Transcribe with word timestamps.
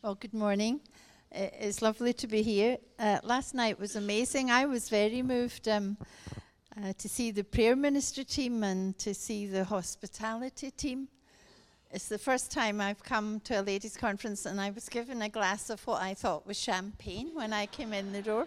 Well, 0.00 0.14
good 0.14 0.32
morning. 0.32 0.80
It's 1.32 1.82
lovely 1.82 2.12
to 2.12 2.28
be 2.28 2.40
here. 2.40 2.78
Uh, 3.00 3.18
last 3.24 3.52
night 3.52 3.80
was 3.80 3.96
amazing. 3.96 4.48
I 4.48 4.64
was 4.64 4.88
very 4.88 5.22
moved 5.22 5.66
um, 5.66 5.96
uh, 6.76 6.92
to 6.98 7.08
see 7.08 7.32
the 7.32 7.42
prayer 7.42 7.74
ministry 7.74 8.22
team 8.22 8.62
and 8.62 8.96
to 8.98 9.12
see 9.12 9.46
the 9.46 9.64
hospitality 9.64 10.70
team. 10.70 11.08
It's 11.90 12.06
the 12.06 12.16
first 12.16 12.52
time 12.52 12.80
I've 12.80 13.02
come 13.02 13.40
to 13.40 13.60
a 13.60 13.62
ladies' 13.62 13.96
conference, 13.96 14.46
and 14.46 14.60
I 14.60 14.70
was 14.70 14.88
given 14.88 15.20
a 15.20 15.28
glass 15.28 15.68
of 15.68 15.84
what 15.84 16.00
I 16.00 16.14
thought 16.14 16.46
was 16.46 16.56
champagne 16.56 17.30
when 17.34 17.52
I 17.52 17.66
came 17.66 17.92
in 17.92 18.12
the 18.12 18.22
door, 18.22 18.46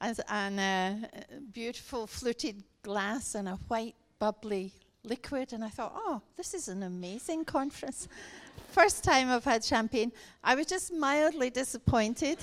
and, 0.00 0.20
and 0.28 0.58
a 0.58 1.40
beautiful 1.52 2.08
fluted 2.08 2.64
glass 2.82 3.36
and 3.36 3.48
a 3.48 3.60
white 3.68 3.94
bubbly 4.18 4.72
liquid. 5.08 5.52
And 5.52 5.64
I 5.64 5.68
thought, 5.68 5.92
oh, 5.96 6.22
this 6.36 6.54
is 6.54 6.68
an 6.68 6.82
amazing 6.82 7.44
conference. 7.56 8.08
First 8.68 9.02
time 9.02 9.30
I've 9.30 9.44
had 9.44 9.64
champagne. 9.64 10.12
I 10.44 10.54
was 10.54 10.66
just 10.66 10.92
mildly 10.92 11.50
disappointed 11.50 12.38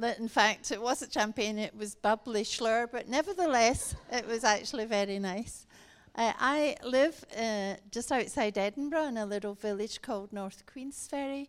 that, 0.00 0.18
in 0.18 0.28
fact, 0.28 0.70
it 0.70 0.80
wasn't 0.80 1.12
champagne, 1.12 1.58
it 1.58 1.76
was 1.76 1.94
bubbly 1.94 2.42
Shloer, 2.42 2.88
but 2.90 3.08
nevertheless, 3.08 3.94
it 4.10 4.26
was 4.26 4.44
actually 4.44 4.86
very 4.86 5.18
nice. 5.18 5.66
Uh, 6.14 6.32
I 6.38 6.76
live 6.82 7.24
uh, 7.36 7.74
just 7.90 8.10
outside 8.10 8.58
Edinburgh 8.58 9.06
in 9.06 9.16
a 9.16 9.26
little 9.26 9.54
village 9.54 10.02
called 10.02 10.32
North 10.32 10.64
Queensferry. 10.66 11.48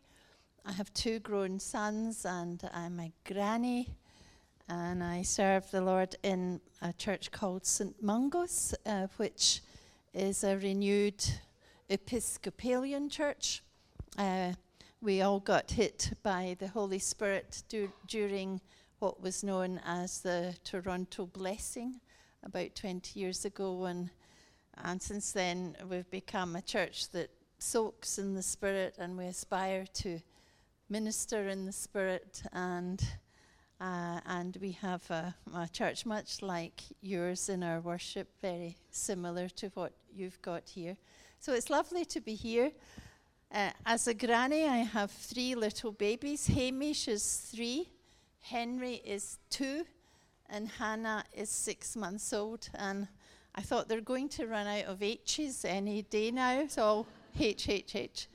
I 0.66 0.73
have 0.73 0.93
two 0.93 1.20
grown 1.20 1.59
sons, 1.59 2.26
and 2.26 2.62
I'm 2.73 2.99
a 2.99 3.12
granny, 3.26 3.90
and 4.70 5.04
I 5.04 5.23
serve 5.23 5.71
the 5.71 5.82
Lord 5.82 6.16
in 6.21 6.62
a 6.82 6.93
church 6.93 7.32
called 7.32 7.66
St. 7.66 8.02
Mungo's, 8.04 8.76
uh, 8.85 9.07
which 9.18 9.62
is 10.13 10.43
a 10.43 10.57
renewed 10.57 11.23
Episcopalian 11.89 13.09
church. 13.09 13.63
Uh, 14.17 14.53
we 15.01 15.21
all 15.21 15.39
got 15.39 15.71
hit 15.71 16.11
by 16.21 16.55
the 16.59 16.67
Holy 16.67 16.99
Spirit 16.99 17.63
du- 17.70 17.91
during 18.07 18.59
what 18.99 19.21
was 19.21 19.43
known 19.43 19.79
as 19.85 20.20
the 20.20 20.55
Toronto 20.63 21.26
Blessing 21.26 22.01
about 22.43 22.76
20 22.76 23.20
years 23.20 23.45
ago, 23.45 23.85
and 23.85 24.09
and 24.84 25.01
since 25.01 25.31
then, 25.31 25.76
we've 25.90 26.09
become 26.09 26.55
a 26.55 26.62
church 26.62 27.09
that 27.12 27.29
soaks 27.59 28.18
in 28.18 28.34
the 28.34 28.41
Spirit 28.41 28.96
and 28.98 29.18
we 29.18 29.25
aspire 29.25 29.85
to 29.93 30.20
minister 30.90 31.48
in 31.48 31.65
the 31.65 31.71
Spirit. 31.71 32.41
And, 32.51 33.01
uh, 33.82 34.20
and 34.27 34.57
we 34.62 34.74
have 34.74 35.10
a, 35.10 35.34
a, 35.55 35.68
church 35.68 36.05
much 36.05 36.43
like 36.43 36.84
yours 37.01 37.49
in 37.49 37.63
our 37.63 37.79
worship, 37.79 38.29
very 38.40 38.77
similar 38.91 39.49
to 39.49 39.70
what 39.74 39.91
you've 40.13 40.40
got 40.43 40.70
here. 40.70 40.96
So 41.40 41.54
it's 41.54 41.71
lovely 41.71 42.05
to 42.05 42.21
be 42.21 42.35
here. 42.35 42.71
Uh, 43.52 43.71
as 43.87 44.07
a 44.07 44.13
granny, 44.13 44.68
I 44.68 44.77
have 44.77 45.09
three 45.09 45.55
little 45.55 45.91
babies. 45.91 46.46
Hamish 46.46 47.07
is 47.07 47.49
three, 47.52 47.90
Henry 48.41 49.02
is 49.04 49.40
two, 49.49 49.84
and 50.48 50.70
Hannah 50.70 51.24
is 51.34 51.49
six 51.49 51.96
months 51.96 52.32
old. 52.34 52.70
And 52.76 53.07
I 53.55 53.62
thought 53.62 53.90
they're 53.90 53.99
going 53.99 54.29
to 54.29 54.46
run 54.46 54.68
out 54.68 54.85
of 54.85 55.02
H's 55.02 55.65
any 55.65 56.04
day 56.04 56.29
now, 56.29 56.68
so 56.68 57.07
H, 57.40 57.68
H, 57.68 57.96
H. 57.96 58.27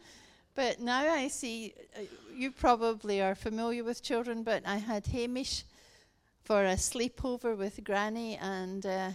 But 0.56 0.80
now 0.80 1.02
I 1.12 1.28
see, 1.28 1.74
uh, 1.94 2.00
you 2.34 2.50
probably 2.50 3.20
are 3.20 3.34
familiar 3.34 3.84
with 3.84 4.02
children, 4.02 4.42
but 4.42 4.62
I 4.66 4.78
had 4.78 5.06
Hamish 5.06 5.64
for 6.44 6.64
a 6.64 6.76
sleepover 6.76 7.54
with 7.54 7.84
Granny, 7.84 8.36
and 8.38 8.86
uh, 8.86 9.10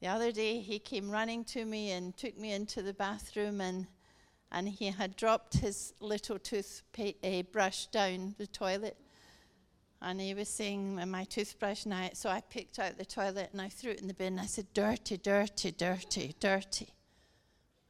the 0.00 0.06
other 0.06 0.30
day 0.30 0.60
he 0.60 0.78
came 0.78 1.10
running 1.10 1.44
to 1.46 1.64
me 1.64 1.90
and 1.90 2.16
took 2.16 2.38
me 2.38 2.52
into 2.52 2.80
the 2.80 2.94
bathroom, 2.94 3.60
and, 3.60 3.88
and 4.52 4.68
he 4.68 4.86
had 4.86 5.16
dropped 5.16 5.54
his 5.54 5.94
little 6.00 6.38
toothbrush 6.38 7.86
down 7.86 8.36
the 8.38 8.46
toilet 8.46 8.96
and 10.02 10.20
he 10.20 10.34
was 10.34 10.48
saying, 10.48 11.00
my 11.10 11.24
toothbrush 11.24 11.86
now. 11.86 12.10
So 12.12 12.28
I 12.28 12.42
picked 12.42 12.78
out 12.78 12.98
the 12.98 13.04
toilet 13.04 13.48
and 13.52 13.62
I 13.62 13.70
threw 13.70 13.92
it 13.92 14.00
in 14.02 14.08
the 14.08 14.14
bin. 14.14 14.38
I 14.38 14.44
said, 14.44 14.66
dirty, 14.74 15.16
dirty, 15.16 15.72
dirty, 15.72 16.34
dirty. 16.38 16.88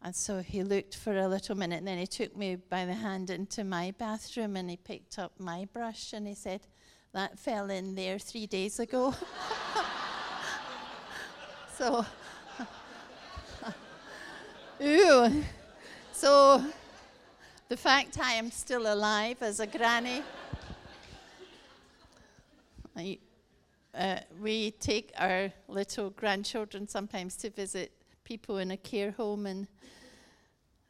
And 0.06 0.14
so 0.14 0.38
he 0.38 0.62
looked 0.62 0.94
for 0.94 1.18
a 1.18 1.26
little 1.26 1.56
minute 1.56 1.78
and 1.78 1.88
then 1.88 1.98
he 1.98 2.06
took 2.06 2.36
me 2.36 2.54
by 2.54 2.84
the 2.84 2.94
hand 2.94 3.28
into 3.28 3.64
my 3.64 3.92
bathroom 3.98 4.54
and 4.54 4.70
he 4.70 4.76
picked 4.76 5.18
up 5.18 5.32
my 5.36 5.66
brush 5.72 6.12
and 6.12 6.28
he 6.28 6.34
said, 6.36 6.60
that 7.12 7.40
fell 7.40 7.70
in 7.70 7.96
there 7.96 8.20
three 8.20 8.46
days 8.46 8.78
ago. 8.78 9.12
so, 11.76 12.06
ooh. 14.80 15.42
So 16.12 16.64
the 17.68 17.76
fact 17.76 18.20
I 18.22 18.34
am 18.34 18.52
still 18.52 18.94
alive 18.94 19.38
as 19.40 19.58
a 19.58 19.66
granny. 19.66 20.22
I, 22.96 23.18
uh, 23.92 24.20
we 24.40 24.70
take 24.70 25.12
our 25.18 25.50
little 25.66 26.10
grandchildren 26.10 26.86
sometimes 26.86 27.34
to 27.38 27.50
visit 27.50 27.90
people 28.26 28.58
in 28.58 28.72
a 28.72 28.76
care 28.76 29.12
home, 29.12 29.46
and 29.46 29.68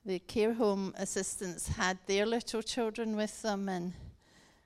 the 0.07 0.19
care 0.21 0.55
home 0.55 0.95
assistants 0.97 1.69
had 1.69 1.99
their 2.07 2.25
little 2.25 2.63
children 2.63 3.15
with 3.15 3.43
them, 3.43 3.69
and 3.69 3.93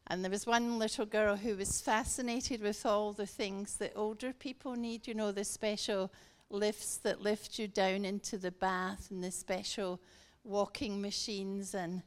and 0.07 0.25
there 0.25 0.31
was 0.31 0.47
one 0.47 0.79
little 0.79 1.07
girl 1.07 1.37
who 1.37 1.57
was 1.57 1.81
fascinated 1.81 2.63
with 2.63 2.87
all 2.87 3.13
the 3.13 3.27
things 3.27 3.77
that 3.79 3.93
older 3.97 4.33
people 4.33 4.75
need. 4.77 5.09
You 5.09 5.15
know, 5.15 5.33
the 5.33 5.45
special 5.45 6.13
lifts 6.49 6.97
that 6.99 7.21
lift 7.21 7.59
you 7.59 7.67
down 7.69 8.05
into 8.05 8.39
the 8.39 8.53
bath, 8.53 9.11
and 9.11 9.23
the 9.23 9.33
special 9.33 10.01
walking 10.45 11.01
machines, 11.01 11.75
and 11.75 12.03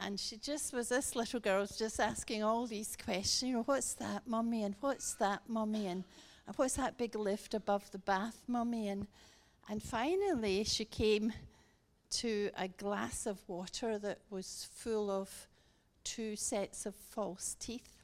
and 0.00 0.18
she 0.18 0.36
just 0.36 0.72
was 0.72 0.88
this 0.88 1.14
little 1.14 1.40
girl 1.40 1.64
just 1.66 2.00
asking 2.00 2.42
all 2.42 2.66
these 2.66 2.96
questions. 2.96 3.48
You 3.48 3.56
know, 3.58 3.62
what's 3.62 3.94
that, 3.94 4.26
mummy? 4.26 4.64
And 4.64 4.74
what's 4.80 5.14
that, 5.14 5.42
mummy? 5.46 5.86
And, 5.86 6.02
what's 6.56 6.74
that 6.74 6.98
big 6.98 7.14
lift 7.14 7.54
above 7.54 7.90
the 7.92 7.98
bath, 7.98 8.42
mummy? 8.48 8.88
And 8.88 9.06
and 9.68 9.82
finally 9.82 10.64
she 10.64 10.84
came 10.84 11.32
to 12.10 12.50
a 12.56 12.68
glass 12.68 13.26
of 13.26 13.40
water 13.48 13.98
that 13.98 14.18
was 14.30 14.68
full 14.74 15.10
of 15.10 15.48
two 16.04 16.36
sets 16.36 16.84
of 16.84 16.94
false 16.94 17.56
teeth. 17.58 18.02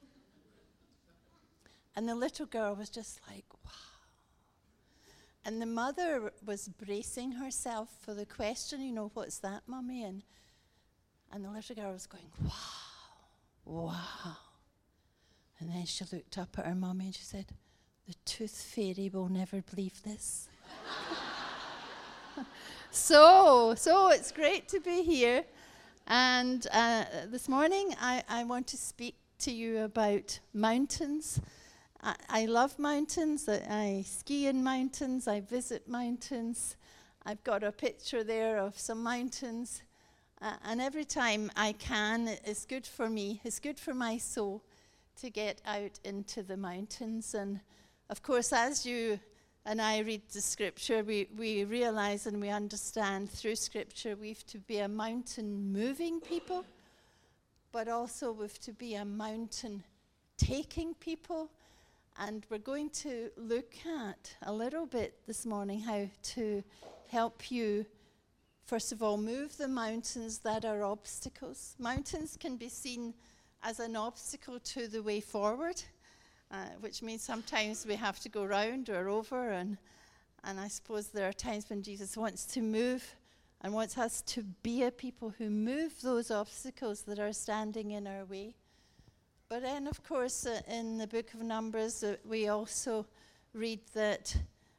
And 1.94 2.08
the 2.08 2.14
little 2.14 2.46
girl 2.46 2.74
was 2.74 2.88
just 2.88 3.20
like, 3.28 3.44
wow. 3.64 3.70
And 5.44 5.60
the 5.60 5.66
mother 5.66 6.32
was 6.44 6.68
bracing 6.68 7.32
herself 7.32 7.88
for 8.00 8.14
the 8.14 8.26
question, 8.26 8.80
you 8.80 8.92
know, 8.92 9.10
what's 9.14 9.38
that, 9.40 9.62
mummy? 9.66 10.04
And 10.04 10.22
and 11.30 11.44
the 11.44 11.50
little 11.50 11.76
girl 11.76 11.92
was 11.92 12.06
going, 12.06 12.30
wow, 12.42 12.50
wow. 13.64 14.36
And 15.60 15.70
then 15.70 15.84
she 15.84 16.04
looked 16.10 16.38
up 16.38 16.58
at 16.58 16.66
her 16.66 16.74
mummy 16.74 17.06
and 17.06 17.14
she 17.14 17.22
said, 17.22 17.46
the 18.06 18.14
tooth 18.24 18.62
fairy 18.62 19.10
will 19.12 19.28
never 19.28 19.60
believe 19.60 20.02
this. 20.02 20.48
so, 22.90 23.74
so 23.76 24.10
it's 24.10 24.32
great 24.32 24.68
to 24.68 24.80
be 24.80 25.02
here. 25.02 25.44
And 26.06 26.66
uh, 26.72 27.04
this 27.26 27.48
morning 27.48 27.94
I, 28.00 28.22
I 28.28 28.44
want 28.44 28.66
to 28.68 28.76
speak 28.76 29.16
to 29.40 29.52
you 29.52 29.80
about 29.80 30.38
mountains. 30.54 31.40
I, 32.02 32.14
I 32.28 32.46
love 32.46 32.78
mountains. 32.78 33.48
I, 33.48 33.62
I 33.68 34.04
ski 34.06 34.46
in 34.46 34.64
mountains. 34.64 35.28
I 35.28 35.40
visit 35.40 35.88
mountains. 35.88 36.76
I've 37.26 37.44
got 37.44 37.62
a 37.62 37.72
picture 37.72 38.24
there 38.24 38.58
of 38.58 38.78
some 38.78 39.02
mountains. 39.02 39.82
Uh, 40.40 40.54
and 40.64 40.80
every 40.80 41.04
time 41.04 41.50
I 41.56 41.72
can, 41.72 42.28
it's 42.44 42.64
good 42.64 42.86
for 42.86 43.10
me, 43.10 43.40
it's 43.44 43.58
good 43.58 43.78
for 43.78 43.92
my 43.92 44.18
soul 44.18 44.62
to 45.20 45.30
get 45.30 45.60
out 45.66 45.98
into 46.04 46.42
the 46.42 46.56
mountains. 46.56 47.34
And 47.34 47.60
of 48.08 48.22
course, 48.22 48.52
as 48.52 48.86
you 48.86 49.18
and 49.68 49.82
I 49.82 49.98
read 49.98 50.22
the 50.32 50.40
scripture, 50.40 51.04
we, 51.04 51.28
we 51.36 51.64
realize 51.64 52.26
and 52.26 52.40
we 52.40 52.48
understand 52.48 53.30
through 53.30 53.56
scripture 53.56 54.16
we've 54.16 54.46
to 54.46 54.56
be 54.56 54.78
a 54.78 54.88
mountain 54.88 55.70
moving 55.70 56.20
people, 56.20 56.64
but 57.70 57.86
also 57.86 58.32
we've 58.32 58.58
to 58.60 58.72
be 58.72 58.94
a 58.94 59.04
mountain 59.04 59.84
taking 60.38 60.94
people. 60.94 61.50
And 62.18 62.46
we're 62.48 62.56
going 62.56 62.88
to 62.90 63.30
look 63.36 63.74
at 63.86 64.34
a 64.40 64.52
little 64.52 64.86
bit 64.86 65.18
this 65.26 65.44
morning 65.44 65.80
how 65.80 66.08
to 66.34 66.64
help 67.08 67.50
you 67.50 67.84
First 68.64 68.92
of 68.92 69.02
all, 69.02 69.16
move 69.16 69.56
the 69.56 69.66
mountains 69.66 70.40
that 70.40 70.66
are 70.66 70.84
obstacles. 70.84 71.74
Mountains 71.78 72.36
can 72.38 72.56
be 72.56 72.68
seen 72.68 73.14
as 73.62 73.80
an 73.80 73.96
obstacle 73.96 74.60
to 74.60 74.86
the 74.86 75.02
way 75.02 75.20
forward, 75.20 75.80
uh, 76.50 76.66
which 76.80 77.02
means 77.02 77.22
sometimes 77.22 77.86
we 77.86 77.94
have 77.94 78.18
to 78.20 78.28
go 78.28 78.44
round 78.44 78.88
or 78.88 79.08
over. 79.08 79.50
And, 79.50 79.76
and 80.44 80.58
I 80.58 80.68
suppose 80.68 81.08
there 81.08 81.28
are 81.28 81.32
times 81.32 81.68
when 81.68 81.82
Jesus 81.82 82.16
wants 82.16 82.46
to 82.46 82.62
move 82.62 83.14
and 83.60 83.72
wants 83.72 83.98
us 83.98 84.22
to 84.22 84.42
be 84.62 84.84
a 84.84 84.90
people 84.90 85.34
who 85.38 85.50
move 85.50 86.00
those 86.02 86.30
obstacles 86.30 87.02
that 87.02 87.18
are 87.18 87.32
standing 87.32 87.90
in 87.90 88.06
our 88.06 88.24
way. 88.24 88.54
But 89.48 89.62
then, 89.62 89.86
of 89.86 90.02
course, 90.04 90.46
uh, 90.46 90.60
in 90.68 90.98
the 90.98 91.06
book 91.06 91.32
of 91.34 91.42
Numbers, 91.42 92.04
uh, 92.04 92.16
we 92.24 92.48
also 92.48 93.06
read 93.54 93.80
that 93.94 94.36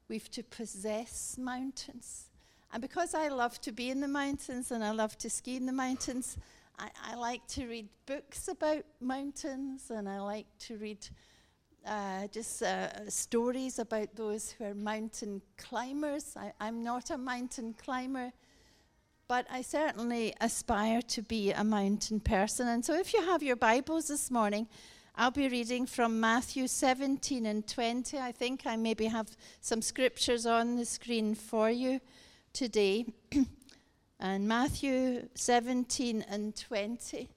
we've 0.07 0.29
to 0.31 0.43
possess 0.43 1.37
mountains. 1.37 2.29
And 2.71 2.81
because 2.81 3.15
I 3.15 3.29
love 3.29 3.59
to 3.61 3.71
be 3.71 3.89
in 3.89 3.99
the 3.99 4.07
mountains 4.07 4.71
and 4.71 4.83
I 4.83 4.91
love 4.91 5.17
to 5.19 5.29
ski 5.29 5.55
in 5.55 5.65
the 5.65 5.73
mountains, 5.73 6.37
I, 6.77 6.89
I 7.03 7.15
like 7.15 7.45
to 7.47 7.67
read 7.67 7.89
books 8.05 8.47
about 8.47 8.85
mountains 9.01 9.89
and 9.89 10.07
I 10.07 10.19
like 10.19 10.45
to 10.59 10.77
read 10.77 11.05
uh, 11.85 12.27
just 12.27 12.61
uh, 12.61 13.09
stories 13.09 13.79
about 13.79 14.15
those 14.15 14.51
who 14.51 14.65
are 14.65 14.73
mountain 14.73 15.41
climbers. 15.57 16.35
I, 16.35 16.51
I'm 16.59 16.83
not 16.83 17.09
a 17.09 17.17
mountain 17.17 17.73
climber, 17.73 18.31
but 19.27 19.45
I 19.49 19.61
certainly 19.61 20.33
aspire 20.41 21.01
to 21.03 21.21
be 21.21 21.51
a 21.51 21.63
mountain 21.63 22.19
person. 22.19 22.67
And 22.67 22.83
so 22.83 22.95
if 22.95 23.13
you 23.13 23.21
have 23.21 23.43
your 23.43 23.55
Bibles 23.55 24.07
this 24.07 24.29
morning, 24.31 24.67
I'll 25.15 25.31
be 25.31 25.49
reading 25.49 25.85
from 25.85 26.19
Matthew 26.19 26.67
17 26.67 27.45
and 27.45 27.67
20. 27.67 28.17
I 28.17 28.31
think 28.31 28.65
I 28.65 28.75
maybe 28.75 29.05
have 29.05 29.35
some 29.59 29.81
scriptures 29.81 30.45
on 30.45 30.77
the 30.77 30.85
screen 30.85 31.35
for 31.35 31.69
you 31.69 31.99
today. 32.53 33.05
and 34.19 34.47
Matthew 34.47 35.27
17 35.35 36.23
and 36.29 36.55
20, 36.55 37.29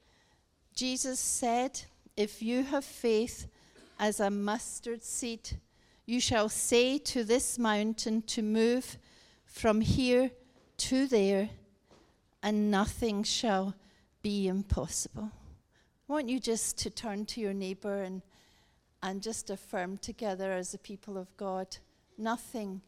Jesus 0.75 1.19
said, 1.19 1.81
If 2.17 2.41
you 2.41 2.63
have 2.63 2.85
faith 2.85 3.49
as 4.03 4.19
a 4.19 4.29
mustard 4.29 5.01
seed, 5.05 5.49
you 6.07 6.19
shall 6.19 6.49
say 6.49 6.99
to 6.99 7.23
this 7.23 7.57
mountain 7.57 8.21
to 8.21 8.43
move 8.43 8.99
from 9.45 9.81
here 9.81 10.29
to 10.77 11.07
there, 11.07 11.49
and 12.43 12.69
nothing 12.69 13.23
shall 13.23 13.77
be 14.21 14.49
impossible. 14.49 15.31
I 16.09 16.13
want 16.13 16.29
you 16.29 16.41
just 16.41 16.77
to 16.79 16.91
turn 16.91 17.27
to 17.27 17.41
your 17.41 17.55
neighbor 17.55 18.03
and, 18.03 18.23
and 19.05 19.23
just 19.23 19.51
affirm 19.51 19.97
together 19.99 20.51
as 20.51 20.73
the 20.73 20.79
people 20.79 21.17
of 21.17 21.29
God 21.37 21.69
nothing 22.19 22.81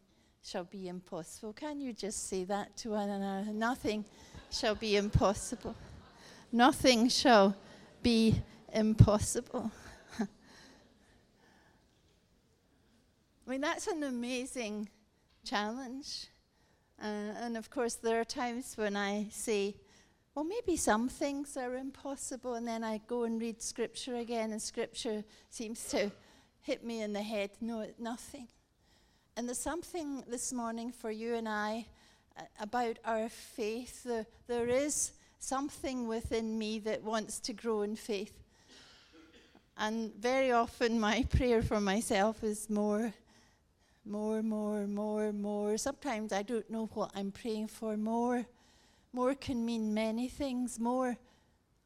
shall 0.43 0.65
be 0.65 0.89
impossible. 0.89 1.53
Can 1.53 1.79
you 1.79 1.93
just 1.93 2.27
say 2.27 2.43
that 2.43 2.75
to 2.77 2.89
one 2.89 3.09
another? 3.09 3.53
Nothing 3.53 4.03
shall 4.51 4.75
be 4.75 4.97
impossible. 4.97 5.77
Nothing 6.51 7.07
shall 7.07 7.55
be 8.03 8.35
impossible. 8.73 9.71
I 13.45 13.51
mean, 13.51 13.61
that's 13.61 13.87
an 13.87 14.03
amazing 14.03 14.89
challenge. 15.43 16.27
Uh, 17.01 17.33
and 17.41 17.57
of 17.57 17.69
course, 17.69 17.95
there 17.95 18.19
are 18.19 18.25
times 18.25 18.75
when 18.75 18.95
I 18.95 19.27
say, 19.31 19.75
well, 20.33 20.45
maybe 20.45 20.75
some 20.75 21.07
things 21.07 21.55
are 21.55 21.75
impossible. 21.75 22.55
And 22.55 22.67
then 22.67 22.83
I 22.83 23.01
go 23.07 23.23
and 23.23 23.39
read 23.39 23.61
scripture 23.61 24.15
again, 24.15 24.51
and 24.51 24.61
scripture 24.61 25.23
seems 25.49 25.87
to 25.89 26.11
hit 26.61 26.83
me 26.83 27.01
in 27.01 27.13
the 27.13 27.21
head. 27.21 27.51
No, 27.61 27.87
nothing. 27.99 28.47
And 29.37 29.47
there's 29.47 29.59
something 29.59 30.23
this 30.27 30.51
morning 30.51 30.91
for 30.91 31.11
you 31.11 31.35
and 31.35 31.47
I 31.47 31.85
uh, 32.37 32.43
about 32.59 32.97
our 33.05 33.29
faith. 33.29 34.03
There, 34.03 34.25
there 34.47 34.67
is 34.67 35.11
something 35.39 36.07
within 36.07 36.57
me 36.57 36.79
that 36.79 37.03
wants 37.03 37.39
to 37.41 37.53
grow 37.53 37.83
in 37.83 37.95
faith. 37.95 38.33
And 39.77 40.13
very 40.15 40.51
often, 40.51 40.99
my 40.99 41.25
prayer 41.29 41.61
for 41.61 41.81
myself 41.81 42.43
is 42.43 42.69
more, 42.69 43.13
more, 44.05 44.43
more, 44.43 44.85
more, 44.87 45.33
more. 45.33 45.77
Sometimes 45.77 46.31
I 46.31 46.43
don't 46.43 46.69
know 46.69 46.89
what 46.93 47.11
I'm 47.15 47.31
praying 47.31 47.67
for. 47.67 47.97
More, 47.97 48.45
more 49.11 49.33
can 49.33 49.65
mean 49.65 49.93
many 49.93 50.27
things. 50.27 50.79
More 50.79 51.17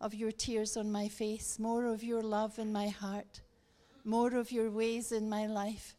of 0.02 0.14
your 0.14 0.32
tears 0.32 0.78
on 0.78 0.92
my 0.92 1.08
face, 1.08 1.60
more 1.60 1.86
of 1.86 2.04
your 2.04 2.22
love 2.22 2.58
in 2.60 2.72
my 2.72 2.88
heart, 2.88 3.42
more 4.04 4.36
of 4.36 4.52
your 4.52 4.70
ways 4.70 5.12
in 5.12 5.30
my 5.30 5.46
life, 5.46 5.96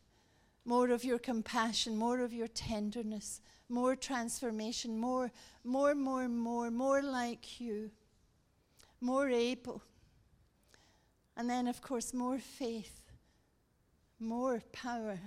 more 0.64 0.90
of 0.90 1.05
your 1.05 1.19
compassion, 1.19 1.96
more 1.96 2.20
of 2.20 2.32
your 2.32 2.49
tenderness, 2.49 3.40
more 3.69 3.94
transformation, 3.94 4.99
more, 4.99 5.31
more, 5.64 5.94
more, 5.94 6.28
more, 6.28 6.70
more 6.70 7.02
like 7.02 7.61
you, 7.61 7.90
more 9.00 9.28
able. 9.28 9.82
And 11.37 11.49
then, 11.49 11.67
of 11.69 11.81
course, 11.81 12.12
more 12.12 12.38
faith, 12.38 13.02
more 14.19 14.62
power, 14.72 15.19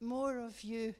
more 0.00 0.38
of 0.38 0.62
you 0.62 0.94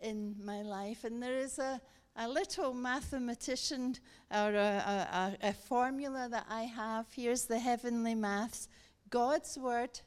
in 0.00 0.36
my 0.44 0.62
life. 0.62 1.04
And 1.04 1.22
there 1.22 1.38
is 1.38 1.58
a, 1.58 1.80
a 2.16 2.28
little 2.28 2.74
mathematician 2.74 3.96
or 4.30 4.54
a, 4.54 5.36
a, 5.42 5.48
a, 5.48 5.52
formula 5.52 6.28
that 6.30 6.46
I 6.48 6.62
have. 6.62 7.06
Here's 7.14 7.46
the 7.46 7.58
heavenly 7.58 8.14
maths 8.14 8.68
God's 9.10 9.58
word 9.58 10.00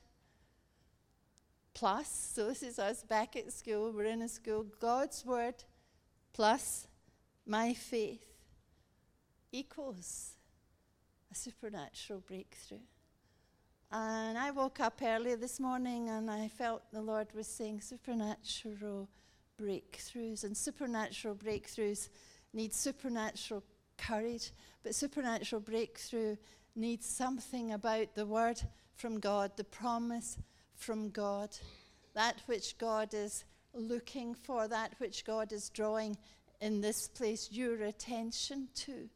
plus, 1.74 2.10
so 2.34 2.48
this 2.48 2.64
is 2.64 2.80
us 2.80 3.04
back 3.04 3.36
at 3.36 3.54
school, 3.54 3.92
we're 3.92 4.06
in 4.06 4.24
a 4.24 4.28
school, 4.28 4.66
God's 4.80 5.24
word 5.24 5.64
plus 6.34 6.88
my 7.46 7.74
faith 7.74 8.26
equals 9.52 10.32
a 11.32 11.36
supernatural 11.36 12.24
breakthrough. 12.28 12.80
And 13.90 14.38
I 14.38 14.52
woke 14.52 14.82
up 14.82 15.02
early 15.02 15.36
this 15.36 15.62
morning 15.62 16.10
and 16.10 16.30
I 16.30 16.50
felt 16.50 16.84
the 16.92 17.02
Lord 17.02 17.28
was 17.34 17.48
saying 17.48 17.82
supernatural 17.82 19.08
breakthroughs, 19.60 20.44
and 20.44 20.56
supernatural 20.56 21.36
breakthroughs 21.36 22.10
need 22.54 22.74
supernatural 22.74 23.64
courage, 23.98 24.52
but 24.84 24.94
supernatural 24.94 25.62
breakthrough 25.62 26.36
needs 26.76 27.06
something 27.06 27.72
about 27.72 28.14
the 28.14 28.26
word 28.26 28.62
from 28.96 29.20
God, 29.20 29.52
the 29.56 29.64
promise 29.64 30.38
from 30.76 31.10
God, 31.10 31.56
that 32.14 32.42
which 32.46 32.78
God 32.78 33.14
is 33.14 33.46
looking 33.74 34.36
for, 34.36 34.68
that 34.68 34.96
which 34.98 35.24
God 35.24 35.54
is 35.54 35.70
drawing 35.70 36.18
in 36.60 36.82
this 36.82 37.08
place 37.08 37.50
your 37.52 37.84
attention 37.84 38.68
to. 38.76 39.10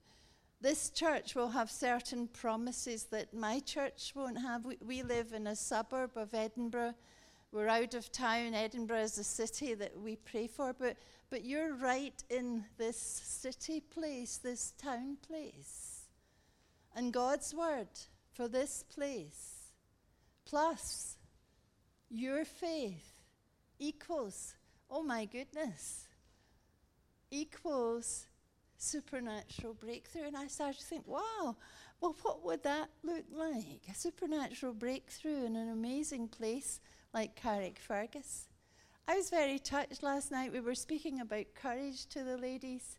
This 0.61 0.89
church 0.91 1.35
will 1.35 1.49
have 1.49 1.71
certain 1.71 2.27
promises 2.27 3.05
that 3.05 3.33
my 3.33 3.59
church 3.59 4.13
won't 4.15 4.39
have. 4.39 4.63
We, 4.63 4.77
we 4.79 5.01
live 5.01 5.33
in 5.33 5.47
a 5.47 5.55
suburb 5.55 6.11
of 6.15 6.33
Edinburgh 6.33 6.93
we're 7.51 7.67
out 7.67 7.93
of 7.95 8.11
town. 8.13 8.53
Edinburgh 8.53 9.01
is 9.01 9.17
a 9.17 9.25
city 9.25 9.73
that 9.73 9.99
we 9.99 10.15
pray 10.15 10.47
for, 10.47 10.73
but, 10.73 10.95
but 11.29 11.43
you're 11.43 11.75
right 11.75 12.23
in 12.29 12.63
this 12.77 12.97
city 12.97 13.81
place, 13.81 14.37
this 14.37 14.71
town 14.77 15.17
place. 15.27 16.05
And 16.95 17.11
God's 17.11 17.53
word 17.53 17.89
for 18.33 18.47
this 18.47 18.83
place, 18.83 19.71
plus 20.45 21.17
your 22.09 22.45
faith, 22.45 23.21
equals, 23.79 24.55
oh 24.89 25.03
my 25.03 25.25
goodness, 25.25 26.07
equals 27.31 28.27
supernatural 28.81 29.73
breakthrough. 29.73 30.27
And 30.27 30.37
I 30.37 30.47
started 30.47 30.79
to 30.79 30.85
think, 30.85 31.07
wow, 31.07 31.55
well, 31.99 32.15
what 32.23 32.43
would 32.43 32.63
that 32.63 32.89
look 33.03 33.25
like? 33.31 33.81
A 33.89 33.95
supernatural 33.95 34.73
breakthrough 34.73 35.45
in 35.45 35.55
an 35.55 35.69
amazing 35.69 36.27
place 36.27 36.79
like 37.13 37.39
Carrickfergus. 37.39 38.47
I 39.07 39.15
was 39.15 39.29
very 39.29 39.59
touched 39.59 40.03
last 40.03 40.31
night. 40.31 40.53
We 40.53 40.61
were 40.61 40.75
speaking 40.75 41.21
about 41.21 41.53
courage 41.53 42.05
to 42.07 42.23
the 42.23 42.37
ladies. 42.37 42.97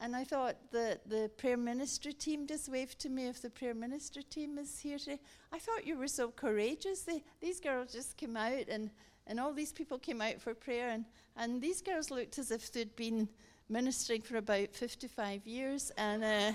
And 0.00 0.14
I 0.14 0.24
thought 0.24 0.56
that 0.72 1.08
the 1.08 1.30
prayer 1.36 1.56
ministry 1.56 2.12
team 2.12 2.46
just 2.46 2.68
waved 2.68 2.98
to 3.00 3.08
me 3.08 3.28
if 3.28 3.40
the 3.40 3.50
prayer 3.50 3.74
ministry 3.74 4.24
team 4.24 4.58
is 4.58 4.78
here 4.78 4.98
today. 4.98 5.20
I 5.52 5.58
thought 5.58 5.86
you 5.86 5.96
were 5.96 6.08
so 6.08 6.28
courageous. 6.28 7.02
They, 7.02 7.22
these 7.40 7.60
girls 7.60 7.92
just 7.92 8.16
came 8.16 8.36
out, 8.36 8.68
and, 8.68 8.90
and 9.26 9.40
all 9.40 9.54
these 9.54 9.72
people 9.72 9.98
came 9.98 10.20
out 10.20 10.40
for 10.40 10.52
prayer. 10.52 10.90
And, 10.90 11.06
and 11.36 11.62
these 11.62 11.80
girls 11.80 12.10
looked 12.10 12.38
as 12.38 12.50
if 12.50 12.72
they'd 12.72 12.94
been 12.94 13.28
ministering 13.68 14.22
for 14.22 14.36
about 14.36 14.72
55 14.72 15.46
years. 15.46 15.90
And 15.96 16.24
uh, 16.24 16.52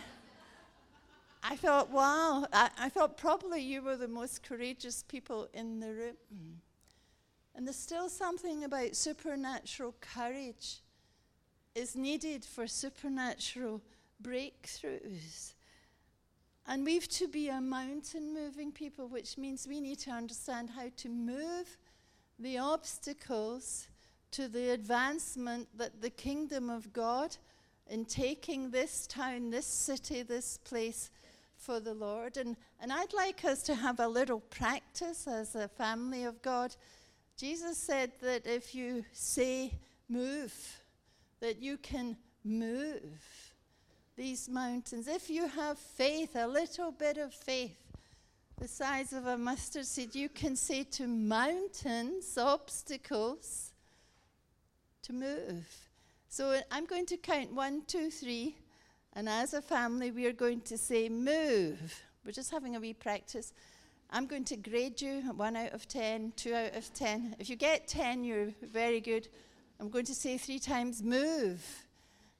I 1.43 1.55
thought, 1.55 1.89
wow, 1.89 2.45
I, 2.53 2.69
I 2.77 2.89
thought 2.89 3.17
probably 3.17 3.61
you 3.61 3.81
were 3.81 3.97
the 3.97 4.07
most 4.07 4.43
courageous 4.43 5.03
people 5.03 5.49
in 5.53 5.79
the 5.79 5.93
room. 5.93 6.61
And 7.55 7.67
there's 7.67 7.77
still 7.77 8.09
something 8.09 8.63
about 8.63 8.95
supernatural 8.95 9.95
courage 9.99 10.81
is 11.75 11.95
needed 11.95 12.45
for 12.45 12.67
supernatural 12.67 13.81
breakthroughs. 14.23 15.53
And 16.67 16.85
we've 16.85 17.07
to 17.09 17.27
be 17.27 17.49
a 17.49 17.59
mountain 17.59 18.33
moving 18.33 18.71
people, 18.71 19.07
which 19.07 19.37
means 19.37 19.67
we 19.67 19.81
need 19.81 19.99
to 19.99 20.11
understand 20.11 20.69
how 20.69 20.89
to 20.97 21.09
move 21.09 21.77
the 22.39 22.57
obstacles 22.57 23.87
to 24.31 24.47
the 24.47 24.69
advancement 24.69 25.67
that 25.77 26.01
the 26.01 26.09
kingdom 26.09 26.69
of 26.69 26.93
God 26.93 27.37
in 27.89 28.05
taking 28.05 28.71
this 28.71 29.05
town, 29.07 29.49
this 29.49 29.65
city, 29.65 30.23
this 30.23 30.57
place 30.59 31.11
for 31.57 31.79
the 31.79 31.93
Lord. 31.93 32.37
And, 32.37 32.55
and 32.81 32.91
I'd 32.91 33.13
like 33.13 33.43
us 33.43 33.63
to 33.63 33.75
have 33.75 33.99
a 33.99 34.07
little 34.07 34.39
practice 34.39 35.27
as 35.27 35.55
a 35.55 35.67
family 35.67 36.23
of 36.23 36.41
God 36.41 36.75
Jesus 37.41 37.75
said 37.75 38.11
that 38.21 38.45
if 38.45 38.75
you 38.75 39.03
say 39.13 39.73
move, 40.07 40.53
that 41.39 41.59
you 41.59 41.75
can 41.77 42.15
move 42.43 43.55
these 44.15 44.47
mountains. 44.47 45.07
If 45.07 45.27
you 45.27 45.47
have 45.47 45.79
faith, 45.79 46.35
a 46.35 46.45
little 46.45 46.91
bit 46.91 47.17
of 47.17 47.33
faith, 47.33 47.77
the 48.59 48.67
size 48.67 49.11
of 49.11 49.25
a 49.25 49.39
mustard 49.39 49.87
seed, 49.87 50.13
you 50.13 50.29
can 50.29 50.55
say 50.55 50.83
to 50.83 51.07
mountains, 51.07 52.37
obstacles, 52.37 53.70
to 55.03 55.13
move. 55.13 55.65
So 56.29 56.61
I'm 56.71 56.85
going 56.85 57.05
to 57.07 57.17
count 57.17 57.53
one, 57.53 57.83
two, 57.87 58.09
three, 58.09 58.55
And 59.13 59.27
as 59.27 59.53
a 59.53 59.61
family, 59.61 60.11
we 60.11 60.25
are 60.25 60.31
going 60.31 60.61
to 60.61 60.77
say, 60.77 61.09
move. 61.09 62.01
We're 62.25 62.31
just 62.31 62.51
having 62.51 62.75
a 62.75 62.79
wee 62.79 62.93
practice. 62.93 63.53
I'm 64.09 64.25
going 64.27 64.45
to 64.45 64.55
grade 64.55 65.01
you 65.01 65.21
one 65.35 65.55
out 65.55 65.73
of 65.73 65.87
ten, 65.87 66.33
two 66.35 66.53
out 66.53 66.75
of 66.75 66.93
10. 66.93 67.35
If 67.39 67.49
you 67.49 67.55
get 67.55 67.87
10, 67.87 68.23
you're 68.23 68.49
very 68.61 69.01
good. 69.01 69.27
I'm 69.79 69.89
going 69.89 70.05
to 70.05 70.15
say 70.15 70.37
three 70.37 70.59
times, 70.59 71.01
move. 71.01 71.65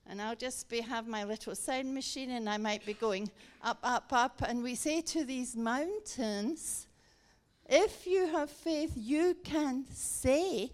And 0.08 0.22
I'll 0.22 0.36
just 0.36 0.70
be, 0.70 0.82
have 0.82 1.08
my 1.08 1.24
little 1.24 1.56
sound 1.56 1.94
machine 1.94 2.32
and 2.32 2.50
I 2.50 2.58
might 2.58 2.86
be 2.86 2.94
going 2.94 3.32
up, 3.63 3.80
up, 3.84 4.12
up. 4.12 4.41
And 4.48 4.63
we 4.63 4.75
say 4.75 5.01
to 5.01 5.24
these 5.24 5.56
mountains, 5.56 6.88
if 7.68 8.06
you 8.06 8.27
have 8.27 8.50
faith, 8.50 8.94
you 8.96 9.36
can 9.44 9.86
say 9.91 10.72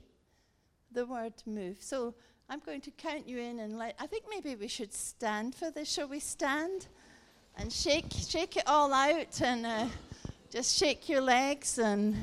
the 0.97 1.05
word 1.05 1.33
move. 1.45 1.77
So 1.79 2.15
I'm 2.49 2.57
going 2.57 2.81
to 2.81 2.89
count 2.89 3.29
you 3.29 3.37
in 3.37 3.59
and 3.59 3.77
let, 3.77 3.93
I 3.99 4.07
think 4.07 4.23
maybe 4.31 4.55
we 4.55 4.67
should 4.67 4.91
stand 4.91 5.53
for 5.53 5.69
this. 5.69 5.87
Shall 5.93 6.07
we 6.07 6.19
stand? 6.19 6.87
And 7.55 7.71
shake, 7.71 8.05
shake 8.11 8.57
it 8.57 8.63
all 8.65 8.91
out 8.91 9.39
and 9.43 9.63
uh, 9.63 9.85
just 10.49 10.75
shake 10.75 11.07
your 11.07 11.21
legs. 11.21 11.77
And 11.77 12.15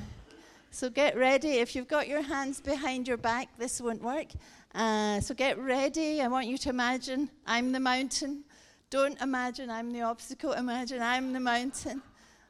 so 0.73 0.91
get 0.91 1.17
ready. 1.17 1.59
If 1.59 1.77
you've 1.77 1.87
got 1.87 2.09
your 2.09 2.23
hands 2.23 2.61
behind 2.61 3.07
your 3.07 3.17
back, 3.17 3.47
this 3.59 3.81
won't 3.81 4.03
work. 4.03 4.27
Uh, 4.75 5.21
so 5.21 5.37
get 5.37 5.57
ready. 5.57 6.21
I 6.21 6.27
want 6.27 6.49
you 6.49 6.59
to 6.59 6.69
imagine 6.69 7.31
I'm 7.47 7.71
the 7.71 7.79
mountain. 7.79 8.43
Don't 8.91 9.23
imagine 9.23 9.71
I'm 9.71 9.93
the 9.93 10.03
obstacle. 10.03 10.53
Imagine 10.53 11.01
I'm 11.01 11.33
the 11.33 11.39
mountain. 11.39 12.03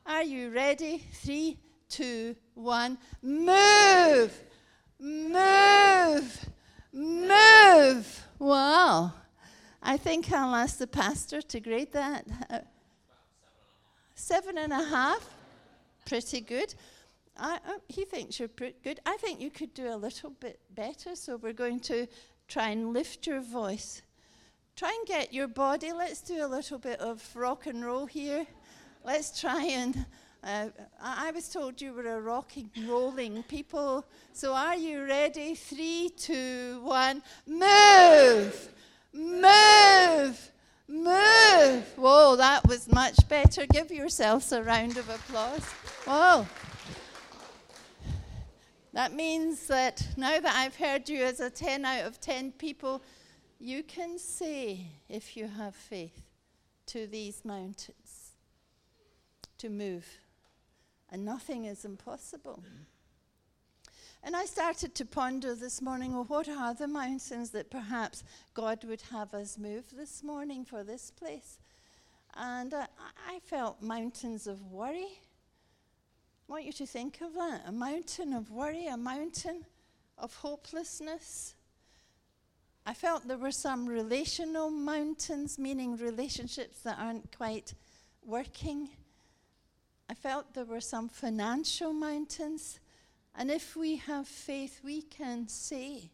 Are 0.07 0.23
you 0.23 0.49
ready? 0.49 1.03
Three, 1.23 1.59
two, 1.91 2.35
one. 2.55 2.97
Move! 3.21 4.33
Move! 5.05 6.47
Move! 6.91 8.27
Wow. 8.39 9.13
I 9.83 9.99
think 9.99 10.33
I'll 10.33 10.55
ask 10.55 10.79
the 10.79 10.87
pastor 10.87 11.43
to 11.43 11.61
grade 11.61 11.93
that. 11.93 12.25
Uh, 12.49 12.61
seven 14.15 14.57
and 14.57 14.73
a 14.73 14.83
half. 14.83 15.29
Pretty 16.07 16.41
good. 16.41 16.75
I, 17.37 17.57
uh, 17.57 17.73
he 17.87 18.07
thinks 18.07 18.39
you're 18.39 18.49
pretty 18.49 18.77
good. 18.83 19.01
I 19.05 19.19
think 19.19 19.43
you 19.43 19.51
could 19.51 19.75
do 19.75 19.93
a 19.93 19.97
little 19.97 20.31
bit 20.31 20.59
better, 20.75 21.15
so 21.15 21.37
we're 21.37 21.53
going 21.53 21.81
to 21.81 22.07
try 22.49 22.71
and 22.71 22.95
lift 22.95 23.27
your 23.27 23.43
voice. 23.43 24.01
Try 24.75 24.89
and 24.89 25.07
get 25.07 25.35
your 25.35 25.49
body. 25.49 25.93
Let's 25.93 26.23
do 26.23 26.43
a 26.43 26.49
little 26.49 26.79
bit 26.79 26.99
of 27.01 27.23
rock 27.37 27.67
and 27.67 27.85
roll 27.85 28.07
here. 28.07 28.47
Let's 29.05 29.39
try 29.39 29.65
and. 29.65 30.07
Uh, 30.45 30.69
I, 31.01 31.31
was 31.31 31.49
told 31.49 31.81
you 31.81 31.95
were 31.95 32.07
a 32.07 32.21
rocking, 32.21 32.69
rolling 32.87 33.43
people. 33.45 34.05
So 34.35 34.53
are 34.53 34.77
you 34.77 35.07
ready? 35.07 35.55
Three, 35.55 36.11
two, 36.15 36.81
one. 36.83 37.23
Move! 37.47 38.69
Move! 39.15 40.51
Move! 40.87 41.85
Whoa, 41.97 42.37
that 42.37 42.69
was 42.69 42.93
much 42.93 43.27
better. 43.27 43.65
Give 43.67 43.91
yourselves 43.91 44.53
a 44.53 44.63
round 44.63 44.99
of 44.99 45.09
applause. 45.09 45.65
Whoa. 46.05 46.47
That 48.93 49.15
means 49.15 49.67
that 49.69 50.07
now 50.19 50.39
that 50.41 50.55
I've 50.55 50.77
heard 50.77 51.09
you 51.09 51.25
as 51.25 51.41
a 51.41 51.49
10 51.49 51.87
out 51.87 52.05
of 52.05 52.21
10 52.21 52.53
people, 52.53 53.03
you 53.59 53.83
can 53.83 54.19
say, 54.19 54.89
if 55.09 55.39
you 55.39 55.49
have 55.49 55.75
faith, 55.75 56.21
to 56.87 57.07
these 57.07 57.47
mountains 57.47 58.33
to 59.57 59.71
move. 59.71 60.05
And 61.11 61.25
nothing 61.25 61.65
is 61.67 61.85
impossible. 61.85 62.63
And 64.23 64.35
I 64.35 64.47
started 64.47 64.95
to 64.95 65.05
ponder 65.05 65.55
this 65.55 65.83
morning 65.83 66.15
well, 66.15 66.25
what 66.25 66.49
are 66.49 66.75
the 66.75 66.89
mountains 66.89 67.51
that 67.51 67.71
perhaps 67.71 68.25
God 68.55 68.83
would 68.85 69.03
have 69.13 69.35
us 69.35 69.59
move 69.59 69.85
this 69.95 70.23
morning 70.23 70.65
for 70.65 70.83
this 70.83 71.11
place? 71.11 71.59
And 72.35 72.75
uh, 72.75 72.87
I 73.29 73.39
felt 73.41 73.83
mountains 73.83 74.47
of 74.47 74.73
worry 74.73 75.21
I 76.47 76.53
want 76.53 76.67
you 76.67 76.73
to 76.73 76.87
think 76.87 77.23
of 77.23 77.33
that 77.35 77.63
a 77.67 77.73
mountain 77.73 78.35
of 78.35 78.51
worry, 78.51 78.87
a 78.87 78.99
mountain 78.99 79.65
of 80.19 80.35
hopelessness. 80.37 81.55
I 82.85 82.93
felt 82.93 83.27
there 83.27 83.39
were 83.39 83.51
some 83.51 83.87
relational 83.87 84.69
mountains, 84.69 85.59
meaning 85.59 85.97
relationships 85.97 86.81
that 86.81 86.99
aren't 86.99 87.35
quite 87.35 87.73
working. 88.23 88.91
I 90.09 90.15
felt 90.15 90.55
there 90.55 90.65
were 90.65 90.81
some 90.81 91.09
financial 91.09 91.93
mountains. 91.93 92.81
And 93.35 93.51
if 93.51 93.75
we 93.75 93.97
have 93.97 94.29
faith, 94.29 94.81
we 94.85 95.03
can 95.03 95.49
say 95.49 96.11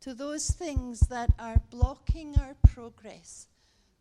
to 0.00 0.14
those 0.14 0.50
things 0.50 1.00
that 1.00 1.30
are 1.38 1.60
blocking 1.70 2.36
our 2.38 2.54
progress, 2.62 3.48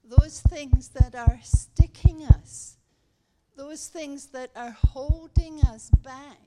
those 0.03 0.41
things 0.41 0.89
that 0.89 1.15
are 1.15 1.39
sticking 1.43 2.23
us, 2.25 2.77
those 3.55 3.87
things 3.87 4.27
that 4.27 4.51
are 4.55 4.71
holding 4.71 5.61
us 5.61 5.89
back 6.03 6.37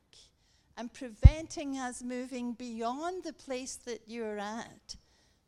and 0.77 0.93
preventing 0.93 1.79
us 1.79 2.03
moving 2.03 2.53
beyond 2.53 3.23
the 3.23 3.33
place 3.33 3.77
that 3.77 4.03
you're 4.07 4.39
at, 4.39 4.97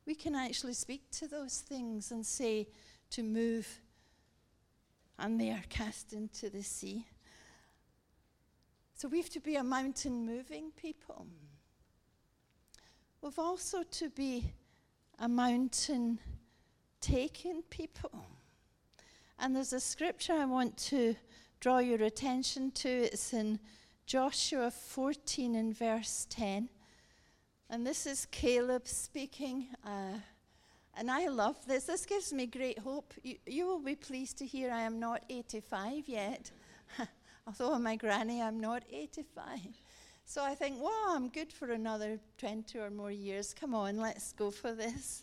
we 0.06 0.14
can 0.14 0.34
actually 0.36 0.74
speak 0.74 1.10
to 1.10 1.26
those 1.26 1.60
things 1.60 2.12
and 2.12 2.24
say 2.24 2.68
to 3.10 3.22
move, 3.22 3.80
and 5.18 5.40
they 5.40 5.50
are 5.50 5.64
cast 5.68 6.12
into 6.12 6.48
the 6.48 6.62
sea. 6.62 7.06
So 8.98 9.08
we 9.08 9.18
have 9.18 9.28
to 9.30 9.40
be 9.40 9.56
a 9.56 9.62
mountain 9.62 10.24
moving 10.24 10.70
people. 10.74 11.26
We've 13.20 13.38
also 13.38 13.82
to 13.82 14.08
be 14.08 14.54
a 15.18 15.28
mountain 15.28 16.18
taking 17.02 17.60
people. 17.68 18.24
And 19.38 19.54
there's 19.54 19.74
a 19.74 19.80
scripture 19.80 20.32
I 20.32 20.46
want 20.46 20.78
to 20.78 21.14
draw 21.60 21.76
your 21.76 22.04
attention 22.04 22.70
to. 22.70 22.88
It's 22.88 23.34
in 23.34 23.60
Joshua 24.06 24.70
14 24.70 25.56
and 25.56 25.76
verse 25.76 26.26
10. 26.30 26.70
And 27.68 27.86
this 27.86 28.06
is 28.06 28.26
Caleb 28.30 28.88
speaking. 28.88 29.66
Uh, 29.84 30.20
and 30.94 31.10
I 31.10 31.28
love 31.28 31.56
this. 31.66 31.84
This 31.84 32.06
gives 32.06 32.32
me 32.32 32.46
great 32.46 32.78
hope. 32.78 33.12
You, 33.22 33.36
you 33.46 33.66
will 33.66 33.82
be 33.82 33.94
pleased 33.94 34.38
to 34.38 34.46
hear 34.46 34.70
I 34.70 34.80
am 34.80 34.98
not 34.98 35.22
85 35.28 36.08
yet. 36.08 36.50
Although 37.46 37.74
I'm 37.74 37.80
oh, 37.80 37.84
my 37.84 37.96
granny, 37.96 38.42
I'm 38.42 38.58
not 38.58 38.82
85. 38.92 39.60
So 40.24 40.42
I 40.42 40.54
think, 40.56 40.82
well, 40.82 41.04
I'm 41.10 41.28
good 41.28 41.52
for 41.52 41.70
another 41.70 42.18
20 42.38 42.78
or 42.78 42.90
more 42.90 43.12
years. 43.12 43.54
Come 43.54 43.74
on, 43.74 43.98
let's 43.98 44.32
go 44.32 44.50
for 44.50 44.72
this. 44.72 45.22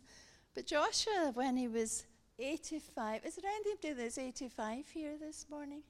But 0.56 0.66
Joshua, 0.66 1.32
when 1.34 1.58
he 1.58 1.68
was 1.68 2.06
85, 2.40 3.26
is 3.26 3.36
there 3.36 3.52
anybody 3.52 3.94
that's 3.94 4.18
85 4.18 4.88
here 4.88 5.18
this 5.20 5.48
morning? 5.50 5.84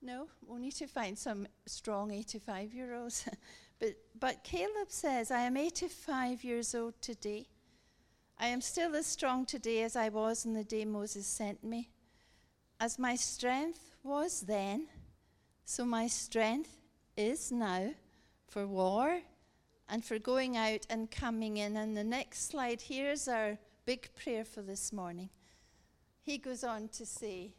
No, 0.00 0.28
we 0.46 0.60
need 0.60 0.72
to 0.76 0.86
find 0.86 1.18
some 1.18 1.48
strong 1.66 2.12
85 2.12 2.72
year 2.72 2.94
olds. 2.94 3.28
but, 3.80 3.96
but 4.18 4.44
Caleb 4.44 4.90
says, 4.90 5.32
I 5.32 5.40
am 5.40 5.56
85 5.56 6.44
years 6.44 6.74
old 6.74 6.94
today. 7.00 7.48
I 8.38 8.46
am 8.46 8.60
still 8.60 8.94
as 8.94 9.06
strong 9.06 9.46
today 9.46 9.82
as 9.82 9.96
I 9.96 10.08
was 10.08 10.44
in 10.44 10.54
the 10.54 10.64
day 10.64 10.84
Moses 10.84 11.26
sent 11.26 11.64
me. 11.64 11.90
As 12.78 12.98
my 12.98 13.16
strength 13.16 13.96
was 14.02 14.42
then, 14.42 14.86
so 15.64 15.84
my 15.84 16.06
strength 16.06 16.76
is 17.16 17.52
now 17.52 17.92
for 18.48 18.66
war 18.66 19.20
and 19.88 20.04
for 20.04 20.18
going 20.18 20.56
out 20.56 20.86
and 20.90 21.10
coming 21.10 21.58
in. 21.58 21.76
And 21.76 21.96
the 21.96 22.04
next 22.04 22.48
slide, 22.48 22.80
here's 22.80 23.28
our 23.28 23.58
big 23.84 24.08
prayer 24.14 24.44
for 24.44 24.62
this 24.62 24.92
morning. 24.92 25.30
He 26.22 26.38
goes 26.38 26.64
on 26.64 26.88
to 26.88 27.06
say, 27.06 27.52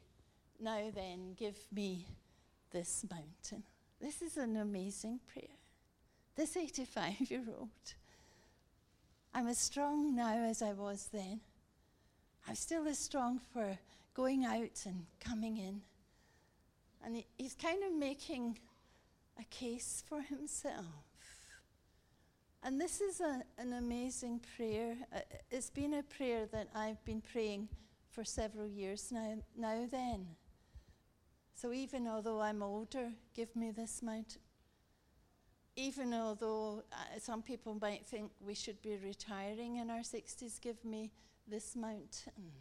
Now 0.60 0.91
then, 0.93 1.33
give 1.38 1.57
me 1.72 2.07
this 2.72 3.05
mountain. 3.10 3.63
This 4.00 4.22
is 4.22 4.38
an 4.38 4.57
amazing 4.57 5.19
prayer. 5.31 5.57
This 6.36 6.57
85 6.57 7.29
year 7.29 7.43
old. 7.57 7.69
I'm 9.33 9.48
as 9.48 9.57
strong 9.57 10.15
now 10.15 10.43
as 10.43 10.62
I 10.62 10.74
was 10.74 11.10
then. 11.12 11.41
I'm 12.48 12.55
still 12.55 12.88
as 12.88 13.00
strong 13.00 13.39
for 13.51 13.77
going 14.13 14.45
out 14.45 14.83
and 14.86 15.05
coming 15.19 15.57
in. 15.57 15.81
And 17.03 17.17
he, 17.17 17.25
he's 17.38 17.55
kind 17.55 17.83
of 17.83 17.93
making 17.93 18.57
a 19.39 19.43
case 19.45 20.03
for 20.07 20.22
himself. 20.22 21.03
And 22.63 22.79
this 22.79 23.01
is 23.01 23.19
a, 23.19 23.43
an 23.57 23.74
amazing 23.74 24.39
prayer. 24.55 24.95
Uh, 25.13 25.19
it's 25.51 25.69
been 25.69 25.95
a 25.95 26.03
prayer 26.03 26.45
that 26.53 26.69
I've 26.74 27.03
been 27.03 27.22
praying 27.22 27.67
for 28.10 28.24
several 28.24 28.67
years 28.67 29.12
now. 29.12 29.36
Now 29.57 29.86
then, 29.91 30.27
so 31.53 31.74
even 31.74 32.07
although 32.07 32.39
I'm 32.39 32.63
older, 32.63 33.12
give 33.33 33.53
me 33.55 33.72
this 33.72 34.01
mountain. 34.01 34.41
Even 35.75 36.13
although 36.13 36.83
uh, 36.93 37.19
some 37.19 37.41
people 37.41 37.77
might 37.81 38.05
think 38.05 38.31
we 38.39 38.53
should 38.53 38.81
be 38.81 38.95
retiring 38.95 39.77
in 39.77 39.89
our 39.89 40.01
60s, 40.01 40.62
give 40.62 40.83
me 40.86 41.12
this 41.48 41.75
mountain. 41.75 42.51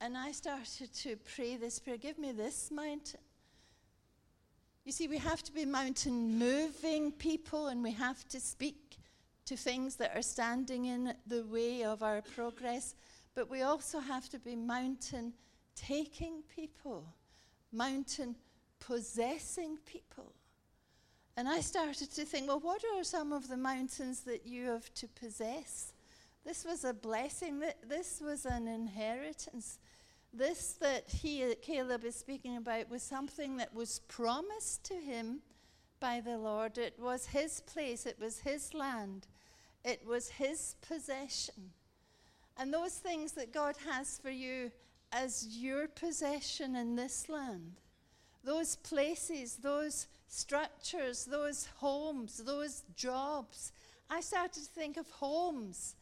And 0.00 0.16
I 0.16 0.32
started 0.32 0.92
to 0.94 1.16
pray 1.16 1.56
this 1.56 1.78
prayer 1.78 1.96
give 1.96 2.18
me 2.18 2.32
this 2.32 2.70
mountain. 2.70 3.20
You 4.84 4.92
see, 4.92 5.08
we 5.08 5.18
have 5.18 5.42
to 5.42 5.52
be 5.52 5.64
mountain 5.64 6.38
moving 6.38 7.12
people 7.12 7.66
and 7.66 7.82
we 7.82 7.92
have 7.92 8.26
to 8.28 8.40
speak 8.40 8.98
to 9.46 9.56
things 9.56 9.96
that 9.96 10.16
are 10.16 10.22
standing 10.22 10.86
in 10.86 11.14
the 11.26 11.44
way 11.44 11.82
of 11.82 12.02
our 12.02 12.22
progress. 12.22 12.94
but 13.34 13.48
we 13.48 13.62
also 13.62 14.00
have 14.00 14.28
to 14.28 14.38
be 14.38 14.56
mountain 14.56 15.32
taking 15.76 16.42
people, 16.56 17.04
mountain 17.72 18.34
possessing 18.80 19.78
people. 19.86 20.32
And 21.36 21.48
I 21.48 21.60
started 21.60 22.10
to 22.12 22.24
think, 22.24 22.48
well, 22.48 22.58
what 22.58 22.82
are 22.96 23.04
some 23.04 23.32
of 23.32 23.46
the 23.46 23.56
mountains 23.56 24.20
that 24.20 24.44
you 24.44 24.66
have 24.66 24.92
to 24.94 25.06
possess? 25.06 25.92
This 26.44 26.64
was 26.64 26.84
a 26.84 26.92
blessing. 26.92 27.62
This 27.86 28.20
was 28.20 28.44
an 28.44 28.66
inheritance. 28.66 29.78
This 30.32 30.74
that 30.74 31.08
he, 31.08 31.54
Caleb 31.62 32.04
is 32.04 32.14
speaking 32.14 32.56
about 32.56 32.90
was 32.90 33.02
something 33.02 33.56
that 33.56 33.74
was 33.74 34.00
promised 34.00 34.84
to 34.84 34.94
him 34.94 35.40
by 36.00 36.20
the 36.20 36.38
Lord. 36.38 36.78
It 36.78 36.98
was 36.98 37.26
his 37.26 37.60
place, 37.60 38.06
it 38.06 38.18
was 38.20 38.40
his 38.40 38.74
land, 38.74 39.26
it 39.84 40.06
was 40.06 40.28
his 40.28 40.76
possession. 40.86 41.72
And 42.56 42.72
those 42.72 42.94
things 42.94 43.32
that 43.32 43.52
God 43.52 43.76
has 43.88 44.18
for 44.18 44.30
you 44.30 44.70
as 45.12 45.56
your 45.56 45.88
possession 45.88 46.76
in 46.76 46.96
this 46.96 47.28
land, 47.28 47.80
those 48.44 48.76
places, 48.76 49.56
those 49.56 50.08
structures, 50.26 51.24
those 51.24 51.68
homes, 51.78 52.38
those 52.44 52.82
jobs. 52.96 53.72
I 54.10 54.20
started 54.20 54.54
to 54.54 54.60
think 54.60 54.96
of 54.96 55.08
homes. 55.10 55.96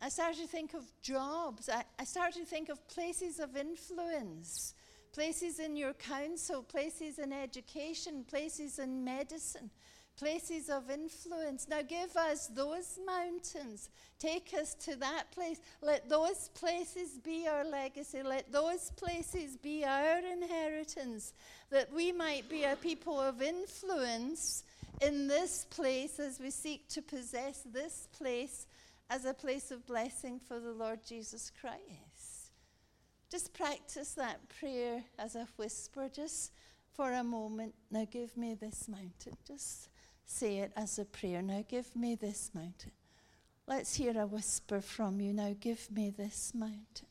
I 0.00 0.08
started 0.08 0.40
to 0.42 0.46
think 0.46 0.74
of 0.74 0.84
jobs. 1.00 1.68
I, 1.68 1.84
I 1.98 2.04
started 2.04 2.40
to 2.40 2.44
think 2.44 2.68
of 2.68 2.86
places 2.88 3.40
of 3.40 3.56
influence, 3.56 4.74
places 5.12 5.58
in 5.58 5.76
your 5.76 5.94
council, 5.94 6.62
places 6.62 7.18
in 7.18 7.32
education, 7.32 8.24
places 8.28 8.78
in 8.78 9.04
medicine, 9.04 9.70
places 10.16 10.68
of 10.68 10.90
influence. 10.90 11.66
Now 11.68 11.82
give 11.82 12.16
us 12.16 12.48
those 12.48 12.98
mountains. 13.06 13.88
Take 14.18 14.54
us 14.58 14.74
to 14.74 14.96
that 14.96 15.30
place. 15.32 15.60
Let 15.82 16.08
those 16.08 16.50
places 16.54 17.18
be 17.18 17.46
our 17.48 17.64
legacy. 17.64 18.22
Let 18.22 18.52
those 18.52 18.90
places 18.96 19.56
be 19.56 19.84
our 19.84 20.18
inheritance, 20.18 21.32
that 21.70 21.92
we 21.92 22.12
might 22.12 22.48
be 22.48 22.64
a 22.64 22.76
people 22.76 23.18
of 23.18 23.40
influence 23.40 24.62
in 25.00 25.26
this 25.26 25.66
place 25.70 26.18
as 26.18 26.38
we 26.38 26.50
seek 26.50 26.88
to 26.88 27.02
possess 27.02 27.62
this 27.72 28.08
place 28.16 28.66
as 29.08 29.24
a 29.24 29.34
place 29.34 29.70
of 29.70 29.86
blessing 29.86 30.40
for 30.40 30.58
the 30.60 30.72
Lord 30.72 31.00
Jesus 31.06 31.50
Christ. 31.60 32.52
Just 33.30 33.52
practice 33.54 34.12
that 34.14 34.48
prayer 34.48 35.02
as 35.18 35.34
a 35.34 35.48
whisper, 35.56 36.08
just 36.12 36.52
for 36.92 37.12
a 37.12 37.24
moment. 37.24 37.74
Now 37.90 38.06
give 38.10 38.36
me 38.36 38.54
this 38.54 38.88
mountain. 38.88 39.36
Just 39.46 39.88
say 40.24 40.58
it 40.58 40.72
as 40.76 40.98
a 40.98 41.04
prayer. 41.04 41.42
Now 41.42 41.64
give 41.68 41.94
me 41.94 42.14
this 42.14 42.50
mountain. 42.54 42.92
Let's 43.66 43.96
hear 43.96 44.20
a 44.20 44.26
whisper 44.26 44.80
from 44.80 45.20
you. 45.20 45.32
Now 45.32 45.54
give 45.58 45.90
me 45.90 46.10
this 46.10 46.52
mountain. 46.54 47.08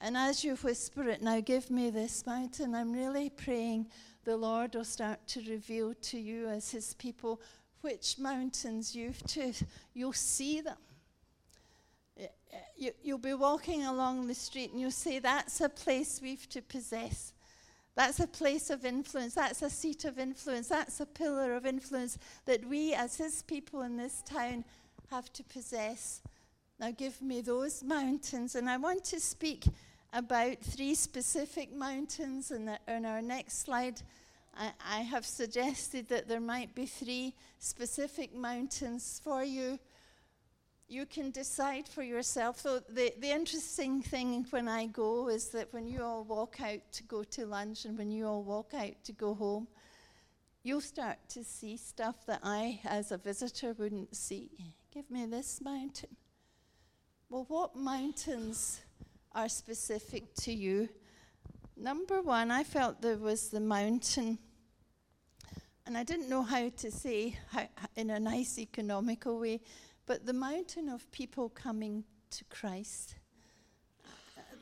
And 0.00 0.16
as 0.16 0.42
you 0.42 0.56
whisper 0.56 1.08
it, 1.08 1.22
now 1.22 1.40
give 1.40 1.70
me 1.70 1.90
this 1.90 2.26
mountain, 2.26 2.74
I'm 2.74 2.92
really 2.92 3.30
praying 3.30 3.86
the 4.24 4.36
Lord 4.36 4.74
will 4.74 4.84
start 4.84 5.26
to 5.28 5.40
reveal 5.48 5.94
to 5.94 6.18
you 6.18 6.48
as 6.48 6.70
his 6.70 6.94
people 6.94 7.40
which 7.82 8.18
mountains 8.18 8.94
you've 8.94 9.22
to, 9.24 9.52
you'll 9.94 10.12
see 10.12 10.60
them. 10.60 10.76
You, 12.76 12.92
you'll 13.02 13.18
be 13.18 13.34
walking 13.34 13.84
along 13.84 14.26
the 14.26 14.34
street 14.34 14.72
and 14.72 14.80
you'll 14.80 14.90
say, 14.90 15.18
That's 15.18 15.60
a 15.60 15.68
place 15.68 16.20
we've 16.22 16.48
to 16.50 16.62
possess. 16.62 17.32
That's 17.94 18.20
a 18.20 18.26
place 18.26 18.70
of 18.70 18.84
influence. 18.84 19.34
That's 19.34 19.62
a 19.62 19.68
seat 19.68 20.04
of 20.04 20.18
influence. 20.18 20.68
That's 20.68 21.00
a 21.00 21.06
pillar 21.06 21.54
of 21.54 21.66
influence 21.66 22.18
that 22.46 22.64
we, 22.64 22.94
as 22.94 23.16
His 23.16 23.42
people 23.42 23.82
in 23.82 23.96
this 23.96 24.22
town, 24.22 24.64
have 25.10 25.32
to 25.34 25.44
possess. 25.44 26.22
Now, 26.80 26.90
give 26.90 27.20
me 27.20 27.42
those 27.42 27.84
mountains. 27.84 28.54
And 28.54 28.68
I 28.68 28.78
want 28.78 29.04
to 29.04 29.20
speak 29.20 29.64
about 30.12 30.58
three 30.62 30.94
specific 30.94 31.74
mountains. 31.74 32.50
And 32.50 32.78
on 32.88 33.04
our 33.04 33.20
next 33.20 33.60
slide, 33.60 34.00
I, 34.56 34.70
I 34.84 35.00
have 35.00 35.26
suggested 35.26 36.08
that 36.08 36.28
there 36.28 36.40
might 36.40 36.74
be 36.74 36.86
three 36.86 37.34
specific 37.58 38.34
mountains 38.34 39.20
for 39.22 39.44
you 39.44 39.78
you 40.92 41.06
can 41.06 41.30
decide 41.30 41.88
for 41.88 42.02
yourself. 42.02 42.60
So, 42.60 42.80
the, 42.88 43.14
the 43.18 43.30
interesting 43.30 44.02
thing 44.02 44.46
when 44.50 44.68
I 44.68 44.86
go 44.86 45.28
is 45.28 45.48
that 45.50 45.72
when 45.72 45.86
you 45.86 46.02
all 46.02 46.22
walk 46.22 46.60
out 46.60 46.80
to 46.92 47.02
go 47.04 47.24
to 47.24 47.46
lunch 47.46 47.86
and 47.86 47.96
when 47.96 48.10
you 48.10 48.26
all 48.26 48.42
walk 48.42 48.74
out 48.74 49.02
to 49.04 49.12
go 49.12 49.34
home, 49.34 49.68
you'll 50.62 50.82
start 50.82 51.16
to 51.30 51.44
see 51.44 51.78
stuff 51.78 52.26
that 52.26 52.40
I, 52.42 52.80
as 52.84 53.10
a 53.10 53.16
visitor, 53.16 53.72
wouldn't 53.72 54.14
see. 54.14 54.50
Give 54.92 55.10
me 55.10 55.24
this 55.24 55.60
mountain. 55.62 56.16
Well, 57.30 57.46
what 57.48 57.74
mountains 57.74 58.82
are 59.34 59.48
specific 59.48 60.34
to 60.42 60.52
you? 60.52 60.90
Number 61.74 62.20
one, 62.20 62.50
I 62.50 62.64
felt 62.64 63.00
there 63.00 63.16
was 63.16 63.48
the 63.48 63.60
mountain, 63.60 64.38
and 65.86 65.96
I 65.96 66.04
didn't 66.04 66.28
know 66.28 66.42
how 66.42 66.68
to 66.68 66.90
say 66.90 67.38
how, 67.50 67.66
in 67.96 68.10
a 68.10 68.20
nice 68.20 68.58
economical 68.58 69.40
way 69.40 69.62
but 70.12 70.26
the 70.26 70.32
mountain 70.34 70.90
of 70.90 71.10
people 71.10 71.48
coming 71.48 72.04
to 72.28 72.44
Christ, 72.50 73.14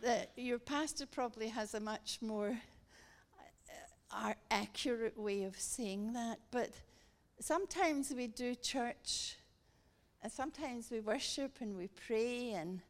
uh, 0.07 0.19
your 0.37 0.61
pastor 0.61 1.07
probably 1.07 1.49
has 1.49 1.75
a 1.75 1.81
much 1.81 2.19
more 2.23 2.57
uh, 4.13 4.33
accurate 4.53 5.19
way 5.19 5.43
of 5.43 5.59
saying 5.59 6.13
that. 6.13 6.39
But 6.53 6.71
sometimes 7.41 8.13
we 8.17 8.29
do 8.29 8.55
church, 8.55 9.39
and 10.23 10.31
sometimes 10.31 10.89
we 10.89 11.01
worship 11.01 11.57
and 11.61 11.77
we 11.77 11.89
pray, 11.89 12.53
and, 12.53 12.81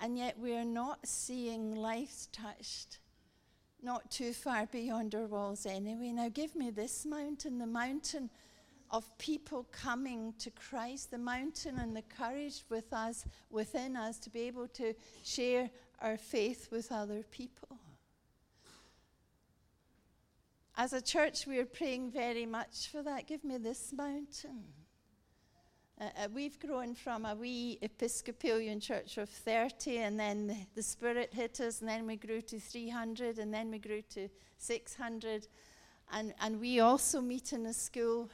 and 0.00 0.16
yet 0.16 0.38
we 0.38 0.56
are 0.56 0.64
not 0.64 1.06
seeing 1.06 1.76
lives 1.76 2.30
touched 2.32 3.00
not 3.82 4.10
too 4.10 4.32
far 4.32 4.64
beyond 4.64 5.14
our 5.14 5.26
walls 5.26 5.66
anyway. 5.66 6.12
Now, 6.12 6.30
give 6.30 6.56
me 6.56 6.70
this 6.70 7.04
mountain, 7.04 7.58
the 7.58 7.66
mountain 7.66 8.30
of 8.90 9.16
people 9.18 9.66
coming 9.70 10.34
to 10.38 10.50
Christ, 10.50 11.10
the 11.10 11.18
mountain 11.18 11.78
and 11.78 11.94
the 11.94 12.02
courage 12.02 12.64
with 12.68 12.92
us, 12.92 13.24
within 13.50 13.96
us, 13.96 14.18
to 14.20 14.30
be 14.30 14.42
able 14.42 14.68
to 14.68 14.94
share 15.24 15.70
our 16.00 16.16
faith 16.16 16.68
with 16.70 16.90
other 16.92 17.22
people. 17.30 17.78
As 20.76 20.92
a 20.92 21.02
church, 21.02 21.46
we 21.46 21.58
are 21.58 21.66
praying 21.66 22.12
very 22.12 22.46
much 22.46 22.88
for 22.92 23.02
that. 23.02 23.26
Give 23.26 23.42
me 23.42 23.58
this 23.58 23.92
mountain. 23.92 24.62
Uh, 26.00 26.04
uh, 26.04 26.28
we've 26.32 26.60
grown 26.60 26.94
from 26.94 27.24
a 27.24 27.34
wee 27.34 27.78
Episcopalian 27.82 28.78
church 28.78 29.18
of 29.18 29.28
30, 29.28 29.98
and 29.98 30.20
then 30.20 30.68
the, 30.76 30.82
Spirit 30.82 31.34
hit 31.34 31.60
us, 31.60 31.80
and 31.80 31.88
then 31.88 32.06
we 32.06 32.14
grew 32.14 32.40
to 32.40 32.60
300, 32.60 33.40
and 33.40 33.52
then 33.52 33.72
we 33.72 33.80
grew 33.80 34.02
to 34.02 34.28
600. 34.58 35.48
And, 36.12 36.32
and 36.40 36.60
we 36.60 36.78
also 36.78 37.20
meet 37.20 37.52
in 37.52 37.66
a 37.66 37.72
school 37.72 38.30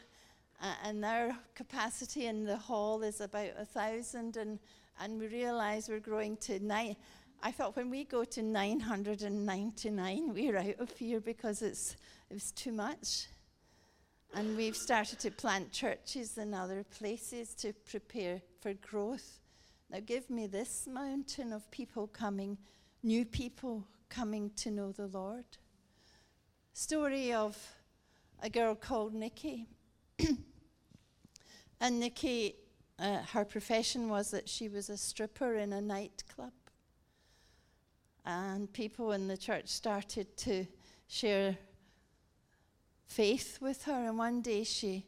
uh, 0.61 0.75
and 0.85 1.05
our 1.05 1.37
capacity 1.55 2.27
in 2.27 2.45
the 2.45 2.57
hall 2.57 3.03
is 3.03 3.21
about 3.21 3.51
a 3.59 3.65
thousand, 3.65 4.37
and, 4.37 4.59
and 5.01 5.21
we 5.21 5.27
realize 5.27 5.89
we're 5.89 6.01
growing 6.01 6.37
to 6.39 6.59
nine. 6.61 6.97
I 7.43 7.51
thought 7.51 7.77
when 7.77 7.91
we 7.91 8.05
go 8.05 8.25
to 8.25 8.43
999, 8.43 10.33
we're 10.33 10.57
out 10.57 10.79
of 10.79 10.97
here 10.97 11.21
because 11.21 11.61
it's, 11.61 11.97
it 12.31 12.35
was 12.35 12.53
too 12.53 12.73
much. 12.73 13.27
And 14.35 14.57
we've 14.57 14.77
started 14.77 15.21
to 15.21 15.31
plant 15.31 15.71
churches 15.71 16.39
in 16.39 16.55
other 16.55 16.85
places 16.85 17.55
to 17.57 17.73
prepare 17.73 18.41
for 18.61 18.73
growth. 18.75 19.41
Now, 19.91 20.01
give 20.05 20.31
me 20.31 20.47
this 20.47 20.89
mountain 20.91 21.53
of 21.53 21.71
people 21.71 22.07
coming, 22.07 22.57
new 23.03 23.25
people 23.25 23.87
coming 24.09 24.51
to 24.57 24.71
know 24.71 24.93
the 24.93 25.07
Lord. 25.07 25.45
Story 26.73 27.33
of 27.33 27.57
a 28.43 28.49
girl 28.49 28.75
called 28.75 29.15
Nikki. 29.15 29.67
and 31.81 32.01
Nikki, 32.01 32.57
uh, 32.99 33.23
her 33.33 33.45
profession 33.45 34.09
was 34.09 34.31
that 34.31 34.49
she 34.49 34.69
was 34.69 34.89
a 34.89 34.97
stripper 34.97 35.55
in 35.55 35.73
a 35.73 35.81
nightclub. 35.81 36.53
And 38.25 38.73
people 38.73 39.13
in 39.13 39.29
the 39.29 39.37
church 39.37 39.69
started 39.69 40.37
to 40.39 40.67
share 41.09 41.59
faith 43.07 43.59
with 43.61 43.85
her. 43.85 44.09
And 44.09 44.19
one 44.19 44.41
day 44.41 44.65
she 44.65 45.07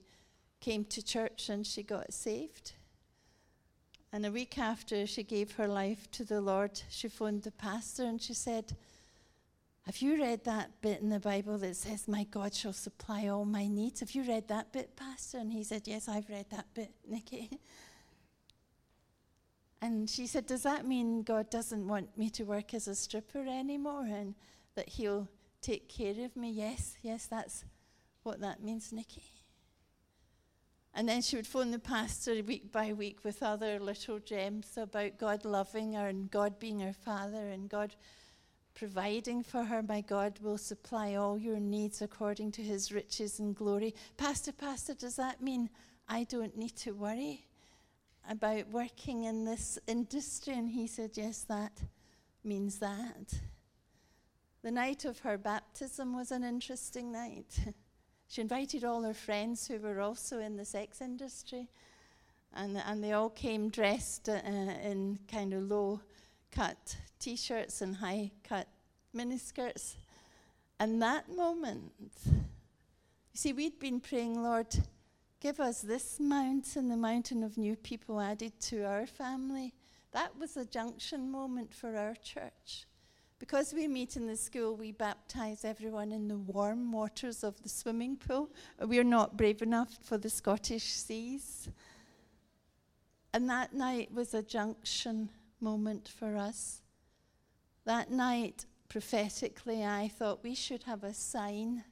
came 0.60 0.84
to 0.84 1.02
church 1.02 1.48
and 1.48 1.66
she 1.66 1.82
got 1.82 2.12
saved. 2.12 2.72
And 4.12 4.24
a 4.24 4.30
week 4.30 4.58
after 4.58 5.06
she 5.06 5.22
gave 5.22 5.52
her 5.52 5.68
life 5.68 6.10
to 6.12 6.24
the 6.24 6.40
Lord, 6.40 6.80
she 6.88 7.08
phoned 7.08 7.42
the 7.42 7.50
pastor 7.50 8.04
and 8.04 8.20
she 8.20 8.34
said, 8.34 8.76
have 9.86 9.98
you 9.98 10.20
read 10.20 10.42
that 10.44 10.80
bit 10.82 11.00
in 11.00 11.10
the 11.10 11.20
Bible 11.20 11.58
that 11.58 11.76
says, 11.76 12.08
My 12.08 12.24
God 12.24 12.52
shall 12.52 12.72
supply 12.72 13.28
all 13.28 13.44
my 13.44 13.68
needs? 13.68 14.00
Have 14.00 14.10
you 14.16 14.24
read 14.24 14.48
that 14.48 14.72
bit, 14.72 14.96
Pastor? 14.96 15.38
And 15.38 15.52
he 15.52 15.62
said, 15.62 15.82
Yes, 15.86 16.08
I've 16.08 16.28
read 16.28 16.46
that 16.50 16.66
bit, 16.74 16.90
Nikki. 17.08 17.60
And 19.80 20.10
she 20.10 20.26
said, 20.26 20.46
Does 20.46 20.64
that 20.64 20.86
mean 20.88 21.22
God 21.22 21.50
doesn't 21.50 21.86
want 21.86 22.18
me 22.18 22.30
to 22.30 22.42
work 22.42 22.74
as 22.74 22.88
a 22.88 22.96
stripper 22.96 23.46
anymore 23.46 24.06
and 24.06 24.34
that 24.74 24.88
He'll 24.88 25.28
take 25.62 25.88
care 25.88 26.24
of 26.24 26.34
me? 26.34 26.50
Yes, 26.50 26.96
yes, 27.02 27.26
that's 27.26 27.64
what 28.24 28.40
that 28.40 28.60
means, 28.60 28.92
Nikki. 28.92 29.22
And 30.94 31.08
then 31.08 31.22
she 31.22 31.36
would 31.36 31.46
phone 31.46 31.70
the 31.70 31.78
pastor 31.78 32.42
week 32.42 32.72
by 32.72 32.92
week 32.92 33.18
with 33.22 33.40
other 33.40 33.78
little 33.78 34.18
gems 34.18 34.76
about 34.76 35.18
God 35.18 35.44
loving 35.44 35.92
her 35.92 36.08
and 36.08 36.28
God 36.28 36.58
being 36.58 36.80
her 36.80 36.94
father 36.94 37.50
and 37.50 37.68
God 37.68 37.94
providing 38.76 39.42
for 39.42 39.64
her. 39.64 39.82
My 39.82 40.02
God 40.02 40.38
will 40.40 40.58
supply 40.58 41.14
all 41.14 41.36
your 41.38 41.58
needs 41.58 42.02
according 42.02 42.52
to 42.52 42.62
his 42.62 42.92
riches 42.92 43.40
and 43.40 43.56
glory. 43.56 43.94
Pastor, 44.16 44.52
Pastor, 44.52 44.94
does 44.94 45.16
that 45.16 45.42
mean 45.42 45.70
I 46.08 46.24
don't 46.24 46.56
need 46.56 46.76
to 46.76 46.92
worry 46.92 47.46
about 48.30 48.68
working 48.68 49.24
in 49.24 49.44
this 49.44 49.78
industry? 49.86 50.54
And 50.54 50.68
he 50.68 50.86
said, 50.86 51.12
Yes, 51.14 51.44
that 51.48 51.80
means 52.44 52.78
that. 52.78 53.40
The 54.62 54.70
night 54.70 55.04
of 55.04 55.20
her 55.20 55.38
baptism 55.38 56.14
was 56.14 56.30
an 56.30 56.44
interesting 56.44 57.10
night. 57.10 57.58
She 58.28 58.40
invited 58.40 58.82
all 58.82 59.02
her 59.02 59.14
friends 59.14 59.68
who 59.68 59.78
were 59.78 60.00
also 60.00 60.40
in 60.40 60.56
the 60.56 60.64
sex 60.64 61.00
industry, 61.00 61.68
and, 62.52 62.76
and 62.76 63.02
they 63.02 63.12
all 63.12 63.30
came 63.30 63.68
dressed 63.68 64.28
uh, 64.28 64.40
in 64.82 65.20
kind 65.30 65.54
of 65.54 65.62
low 65.62 66.00
cut 66.56 66.96
t 67.18 67.36
shirts 67.36 67.82
and 67.82 67.96
high 67.96 68.30
cut 68.42 68.66
miniskirts. 69.14 69.96
And 70.80 71.02
that 71.02 71.28
moment, 71.28 71.92
you 72.24 73.34
see, 73.34 73.52
we'd 73.52 73.78
been 73.78 74.00
praying, 74.00 74.42
Lord, 74.42 74.74
give 75.40 75.60
us 75.60 75.82
this 75.82 76.18
mountain, 76.18 76.88
the 76.88 76.96
mountain 76.96 77.42
of 77.42 77.58
new 77.58 77.76
people 77.76 78.20
added 78.20 78.58
to 78.60 78.84
our 78.84 79.06
family. 79.06 79.74
That 80.12 80.38
was 80.38 80.56
a 80.56 80.64
junction 80.64 81.30
moment 81.30 81.74
for 81.74 81.94
our 81.94 82.14
church. 82.14 82.86
Because 83.38 83.74
we 83.74 83.86
meet 83.86 84.16
in 84.16 84.26
the 84.26 84.36
school, 84.36 84.76
we 84.76 84.92
baptize 84.92 85.62
everyone 85.62 86.10
in 86.10 86.26
the 86.26 86.38
warm 86.38 86.90
waters 86.90 87.44
of 87.44 87.62
the 87.62 87.68
swimming 87.68 88.16
pool. 88.16 88.48
We're 88.80 89.04
not 89.04 89.36
brave 89.36 89.60
enough 89.60 89.98
for 90.02 90.16
the 90.16 90.30
Scottish 90.30 90.84
seas. 90.84 91.68
And 93.34 93.50
that 93.50 93.74
night 93.74 94.10
was 94.10 94.32
a 94.32 94.42
junction 94.42 95.28
moment 95.60 96.08
for 96.08 96.36
us. 96.36 96.82
That 97.84 98.10
night, 98.10 98.66
prophetically, 98.88 99.84
I 99.84 100.08
thought 100.08 100.42
we 100.42 100.54
should 100.54 100.84
have 100.84 101.04
a 101.04 101.14
sign 101.14 101.84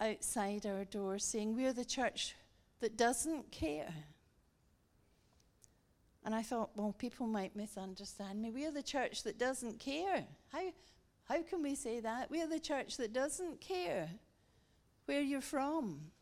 outside 0.00 0.66
our 0.66 0.84
door 0.84 1.18
saying, 1.18 1.54
We're 1.54 1.72
the 1.72 1.84
church 1.84 2.34
that 2.80 2.96
doesn't 2.96 3.50
care. 3.50 3.94
And 6.24 6.34
I 6.34 6.42
thought, 6.42 6.70
well, 6.76 6.92
people 6.92 7.26
might 7.26 7.56
misunderstand 7.56 8.40
me. 8.40 8.50
We're 8.50 8.70
the 8.70 8.82
church 8.82 9.24
that 9.24 9.38
doesn't 9.38 9.80
care. 9.80 10.24
How, 10.52 10.72
how 11.24 11.42
can 11.42 11.62
we 11.62 11.74
say 11.74 12.00
that? 12.00 12.30
We're 12.30 12.46
the 12.46 12.60
church 12.60 12.96
that 12.98 13.12
doesn't 13.12 13.60
care 13.60 14.08
where 15.06 15.20
you're 15.20 15.40
from. 15.40 16.12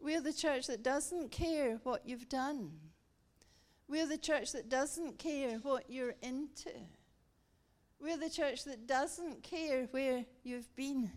We're 0.00 0.20
the 0.20 0.32
church 0.32 0.66
that 0.66 0.82
doesn't 0.82 1.30
care 1.30 1.78
what 1.84 2.02
you've 2.06 2.28
done. 2.28 2.72
We're 3.88 4.06
the 4.06 4.18
church 4.18 4.52
that 4.52 4.68
doesn't 4.68 5.18
care 5.18 5.58
what 5.62 5.84
you're 5.88 6.16
into. 6.22 6.72
We're 8.00 8.16
the 8.16 8.30
church 8.30 8.64
that 8.64 8.86
doesn't 8.86 9.42
care 9.42 9.86
where 9.90 10.24
you've 10.42 10.74
been. 10.76 11.10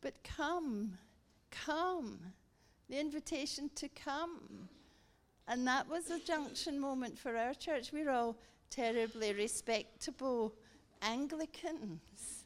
But 0.00 0.14
come, 0.22 0.98
come. 1.50 2.18
The 2.88 3.00
invitation 3.00 3.70
to 3.76 3.88
come. 3.88 4.68
And 5.48 5.66
that 5.66 5.88
was 5.88 6.10
a 6.10 6.20
junction 6.20 6.78
moment 6.78 7.18
for 7.18 7.36
our 7.36 7.54
church. 7.54 7.92
We're 7.92 8.10
all 8.10 8.36
terribly 8.70 9.32
respectable 9.34 10.54
Anglicans. 11.02 12.44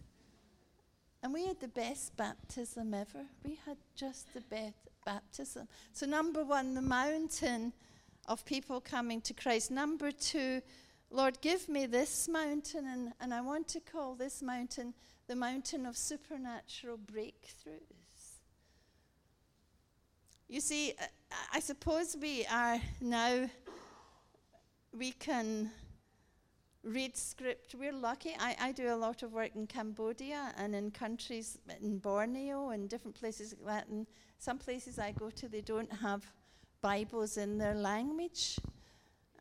And 1.22 1.32
we 1.32 1.46
had 1.46 1.60
the 1.60 1.68
best 1.68 2.16
baptism 2.16 2.94
ever. 2.94 3.26
We 3.44 3.58
had 3.66 3.76
just 3.94 4.32
the 4.32 4.40
best 4.42 4.88
baptism. 5.04 5.68
So, 5.92 6.06
number 6.06 6.44
one, 6.44 6.74
the 6.74 6.82
mountain 6.82 7.72
of 8.28 8.44
people 8.44 8.80
coming 8.80 9.20
to 9.22 9.34
Christ. 9.34 9.70
Number 9.70 10.10
two, 10.10 10.62
Lord, 11.10 11.40
give 11.40 11.68
me 11.68 11.86
this 11.86 12.28
mountain. 12.28 12.86
And, 12.86 13.12
and 13.20 13.32
I 13.32 13.40
want 13.40 13.68
to 13.68 13.80
call 13.80 14.14
this 14.14 14.42
mountain 14.42 14.94
the 15.28 15.36
mountain 15.36 15.86
of 15.86 15.96
supernatural 15.96 16.98
breakthroughs. 16.98 18.40
You 20.48 20.60
see, 20.60 20.94
I 21.52 21.58
suppose 21.58 22.16
we 22.20 22.46
are 22.46 22.80
now, 23.00 23.50
we 24.96 25.10
can 25.10 25.70
read 26.84 27.16
script. 27.16 27.74
We're 27.76 27.92
lucky. 27.92 28.36
I, 28.38 28.56
I 28.60 28.72
do 28.72 28.94
a 28.94 28.94
lot 28.94 29.24
of 29.24 29.32
work 29.32 29.56
in 29.56 29.66
Cambodia 29.66 30.54
and 30.56 30.74
in 30.76 30.92
countries 30.92 31.58
in 31.82 31.98
Borneo 31.98 32.70
and 32.70 32.88
different 32.88 33.18
places 33.18 33.56
like 33.60 33.74
that. 33.74 33.88
And 33.88 34.06
some 34.38 34.58
places 34.58 35.00
I 35.00 35.10
go 35.10 35.30
to, 35.30 35.48
they 35.48 35.62
don't 35.62 35.92
have 35.92 36.24
Bibles 36.80 37.36
in 37.36 37.58
their 37.58 37.74
language. 37.74 38.58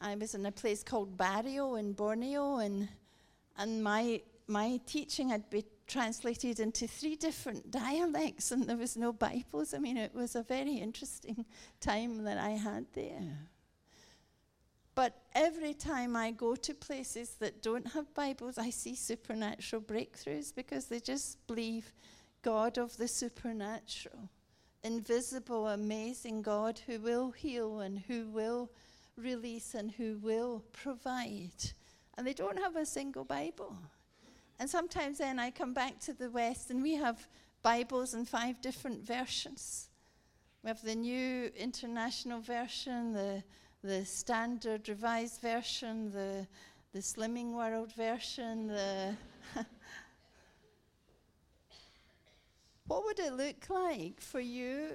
I 0.01 0.15
was 0.15 0.35
in 0.35 0.45
a 0.45 0.51
place 0.51 0.83
called 0.83 1.17
Bario 1.17 1.79
in 1.79 1.93
Borneo, 1.93 2.57
and, 2.57 2.89
and 3.57 3.83
my, 3.83 4.21
my 4.47 4.79
teaching 4.85 5.29
had 5.29 5.49
been 5.49 5.63
translated 5.87 6.59
into 6.59 6.87
three 6.87 7.15
different 7.15 7.71
dialects, 7.71 8.51
and 8.51 8.67
there 8.67 8.77
was 8.77 8.97
no 8.97 9.13
Bibles. 9.13 9.73
I 9.73 9.77
mean, 9.77 9.97
it 9.97 10.13
was 10.13 10.35
a 10.35 10.43
very 10.43 10.75
interesting 10.75 11.45
time 11.79 12.23
that 12.23 12.37
I 12.37 12.51
had 12.51 12.85
there. 12.93 13.49
But 14.95 15.13
every 15.33 15.73
time 15.73 16.15
I 16.15 16.31
go 16.31 16.55
to 16.55 16.73
places 16.73 17.35
that 17.39 17.61
don't 17.61 17.87
have 17.87 18.13
Bibles, 18.13 18.57
I 18.57 18.69
see 18.69 18.95
supernatural 18.95 19.81
breakthroughs 19.81 20.55
because 20.55 20.85
they 20.85 21.01
just 21.01 21.45
believe 21.47 21.93
God 22.41 22.77
of 22.77 22.95
the 22.95 23.07
supernatural, 23.07 24.29
invisible, 24.85 25.67
amazing 25.69 26.43
God 26.43 26.79
who 26.85 26.99
will 26.99 27.31
heal 27.31 27.79
and 27.79 27.97
who 28.07 28.27
will 28.27 28.69
release 29.17 29.73
and 29.73 29.91
who 29.91 30.19
will 30.21 30.63
provide. 30.71 31.73
And 32.17 32.25
they 32.25 32.33
don't 32.33 32.59
have 32.59 32.75
a 32.75 32.85
single 32.85 33.25
Bible. 33.25 33.75
And 34.59 34.69
sometimes 34.69 35.17
then 35.17 35.39
I 35.39 35.49
come 35.49 35.73
back 35.73 35.99
to 36.01 36.13
the 36.13 36.29
West 36.29 36.69
and 36.69 36.83
we 36.83 36.93
have 36.95 37.27
Bibles 37.63 38.13
in 38.13 38.25
five 38.25 38.61
different 38.61 39.03
versions. 39.03 39.89
We 40.63 40.67
have 40.67 40.83
the 40.83 40.95
New 40.95 41.51
International 41.57 42.39
Version, 42.39 43.11
the, 43.11 43.43
the 43.83 44.05
Standard 44.05 44.87
Revised 44.87 45.41
Version, 45.41 46.11
the, 46.11 46.47
the 46.93 46.99
Slimming 46.99 47.53
World 47.53 47.91
Version, 47.93 48.67
the. 48.67 49.15
What 52.87 53.03
would 53.03 53.19
it 53.19 53.33
look 53.33 53.69
like 53.69 54.21
for 54.21 54.39
you 54.39 54.89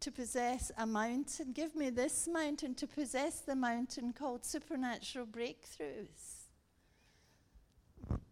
to 0.00 0.10
possess 0.10 0.72
a 0.76 0.86
mountain? 0.86 1.52
Give 1.52 1.74
me 1.76 1.90
this 1.90 2.28
mountain 2.30 2.74
to 2.76 2.86
possess 2.86 3.40
the 3.40 3.54
mountain 3.54 4.12
called 4.12 4.44
supernatural 4.44 5.26
breakthroughs. 5.26 6.48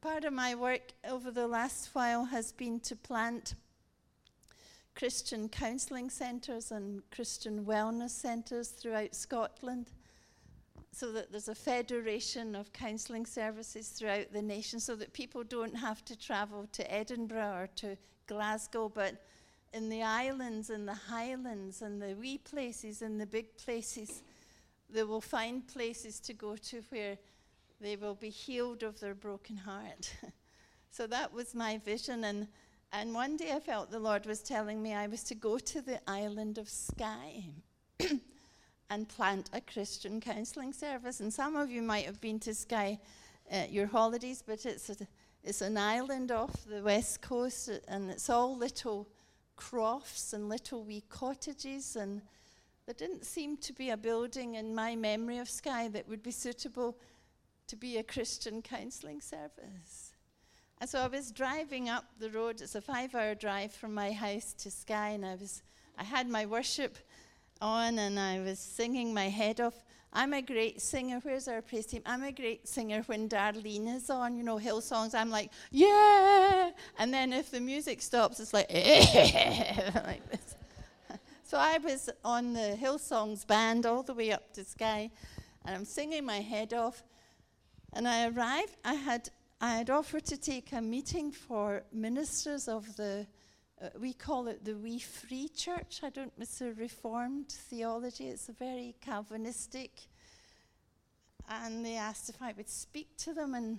Part 0.01 0.25
of 0.25 0.33
my 0.33 0.55
work 0.55 0.93
over 1.09 1.31
the 1.31 1.47
last 1.47 1.91
while 1.93 2.27
has 2.27 2.53
been 2.53 2.81
to 2.81 2.97
plant 2.97 3.55
Christian 4.95 5.49
counselling 5.49 6.11
centres 6.11 6.73
and 6.73 7.03
Christian 7.11 7.65
wellness 7.65 8.11
centres 8.11 8.69
throughout 8.69 9.15
Scotland 9.15 9.93
so 10.97 11.13
that 11.13 11.31
there's 11.31 11.49
a 11.49 11.55
federation 11.55 12.57
of 12.57 12.73
counselling 12.73 13.27
services 13.27 13.89
throughout 13.89 14.33
the 14.33 14.41
nation 14.41 14.81
so 14.81 14.97
that 14.97 15.13
people 15.13 15.45
don't 15.45 15.75
have 15.75 16.03
to 16.03 16.19
travel 16.19 16.67
to 16.73 16.91
Edinburgh 16.91 17.53
or 17.55 17.69
to 17.77 17.99
Glasgow, 18.27 18.89
but 18.89 19.23
in 19.75 19.91
the 19.91 20.03
islands 20.03 20.71
and 20.71 20.89
the 20.89 20.95
highlands 20.95 21.83
and 21.83 22.01
the 22.01 22.15
wee 22.15 22.39
places 22.39 23.03
and 23.03 23.21
the 23.21 23.27
big 23.27 23.55
places, 23.59 24.23
they 24.89 25.03
will 25.03 25.21
find 25.21 25.69
places 25.69 26.19
to 26.21 26.33
go 26.33 26.57
to 26.57 26.83
where 26.89 27.19
they 27.79 27.97
will 27.97 28.15
be 28.15 28.31
healed 28.31 28.83
of 28.83 28.99
their 28.99 29.15
broken 29.15 29.59
heart. 29.59 30.15
so 30.91 31.07
that 31.09 31.31
was 31.31 31.55
my 31.55 31.77
vision. 31.77 32.25
And, 32.25 32.49
and 32.91 33.13
one 33.13 33.37
day 33.37 33.53
I 33.53 33.61
felt 33.61 33.91
the 33.91 33.99
Lord 33.99 34.25
was 34.25 34.41
telling 34.41 34.83
me 34.83 34.95
I 34.95 35.09
was 35.09 35.25
to 35.25 35.35
go 35.35 35.59
to 35.59 35.83
the 35.83 36.01
island 36.09 36.57
of 36.57 36.71
Skye 36.71 37.51
and 38.91 39.09
plant 39.09 39.51
a 39.53 39.61
Christian 39.61 40.21
counseling 40.21 40.73
service. 40.73 41.21
And 41.21 41.33
some 41.33 41.57
of 41.57 41.71
you 41.71 41.83
might 41.83 42.07
have 42.07 42.21
been 42.21 42.39
to 42.41 42.55
Skye 42.55 42.99
uh, 43.53 43.65
your 43.69 43.87
holidays, 43.87 44.43
but 44.47 44.65
it's, 44.67 44.91
a, 44.91 44.97
it's 45.43 45.61
an 45.61 45.77
island 45.77 46.31
off 46.31 46.65
the 46.65 46.83
west 46.83 47.21
coast, 47.21 47.71
and 47.89 48.11
it's 48.11 48.31
all 48.31 48.57
little 48.57 49.09
crofts 49.57 50.33
and 50.33 50.49
little 50.49 50.85
wee 50.85 51.05
cottages. 51.09 51.97
And 51.97 52.23
there 52.87 52.95
didn't 52.95 53.25
seem 53.25 53.57
to 53.59 53.73
be 53.73 53.91
a 53.91 53.97
building 53.97 54.55
in 54.55 54.75
my 54.75 54.95
memory 54.95 55.39
of 55.39 55.49
Skye 55.49 55.89
that 55.89 56.09
would 56.09 56.23
be 56.23 56.31
suitable 56.31 56.97
to 57.67 57.77
be 57.77 57.97
a 57.97 58.03
Christian 58.03 58.63
counseling 58.63 59.21
service. 59.21 60.13
And 60.81 60.89
so 60.89 61.01
I 61.01 61.09
was 61.09 61.33
driving 61.33 61.89
up 61.89 62.05
the 62.21 62.31
road. 62.31 62.61
It's 62.61 62.75
a 62.75 62.81
five-hour 62.81 63.35
drive 63.37 63.73
from 63.73 63.95
my 63.95 64.13
house 64.13 64.53
to 64.59 64.71
Skye, 64.71 65.11
and 65.11 65.25
I 65.25 65.35
was, 65.35 65.63
I 65.99 66.05
had 66.05 66.29
my 66.29 66.47
worship 66.47 66.99
on, 67.61 67.99
and 67.99 68.19
I 68.19 68.41
was 68.41 68.59
singing 68.59 69.13
my 69.13 69.29
head 69.29 69.61
off. 69.61 69.75
I'm 70.13 70.33
a 70.33 70.41
great 70.41 70.81
singer. 70.81 71.21
Where's 71.23 71.47
our 71.47 71.61
praise 71.61 71.87
team? 71.87 72.03
I'm 72.07 72.23
a 72.23 72.33
great 72.33 72.67
singer 72.67 73.03
when 73.07 73.29
Darlene 73.29 73.95
is 73.97 74.09
on, 74.09 74.37
you 74.37 74.43
know, 74.43 74.59
Hillsongs. 74.59 75.15
I'm 75.15 75.31
like, 75.31 75.51
yeah. 75.71 76.71
And 76.99 77.13
then 77.13 77.33
if 77.33 77.51
the 77.51 77.61
music 77.61 78.01
stops, 78.01 78.41
it's 78.41 78.55
like, 78.55 78.71
like 78.73 80.31
this. 80.31 80.57
so 81.45 81.59
I 81.59 81.79
was 81.79 82.09
on 82.25 82.55
the 82.55 82.79
Hillsongs 82.81 83.47
band 83.47 83.85
all 83.85 84.03
the 84.03 84.15
way 84.15 84.33
up 84.33 84.55
to 84.55 84.65
Skye, 84.65 85.11
and 85.65 85.77
I'm 85.77 85.85
singing 85.85 86.25
my 86.25 86.41
head 86.41 86.73
off. 86.73 87.03
And 87.93 88.07
I 88.09 88.29
arrived, 88.29 88.77
I 88.85 88.95
had, 88.95 89.29
I 89.61 89.77
had 89.77 89.91
offered 89.91 90.25
to 90.27 90.37
take 90.37 90.73
a 90.73 90.81
meeting 90.81 91.31
for 91.31 91.83
ministers 91.93 92.69
of 92.69 92.97
the, 92.97 93.27
uh, 93.83 93.89
we 94.01 94.13
call 94.13 94.49
it 94.49 94.65
the 94.65 94.75
Wee 94.75 94.99
Free 94.99 95.49
Church. 95.49 96.01
I 96.03 96.11
don't, 96.11 96.33
it's 96.39 96.61
a 96.61 96.73
Reformed 96.73 97.51
theology, 97.51 98.29
it's 98.29 98.49
a 98.49 98.53
very 98.53 98.95
Calvinistic. 99.01 99.91
And 101.49 101.85
they 101.85 101.97
asked 101.97 102.29
if 102.29 102.43
I 102.43 102.53
would 102.57 102.69
speak 102.69 103.17
to 103.19 103.33
them, 103.33 103.55
and 103.55 103.79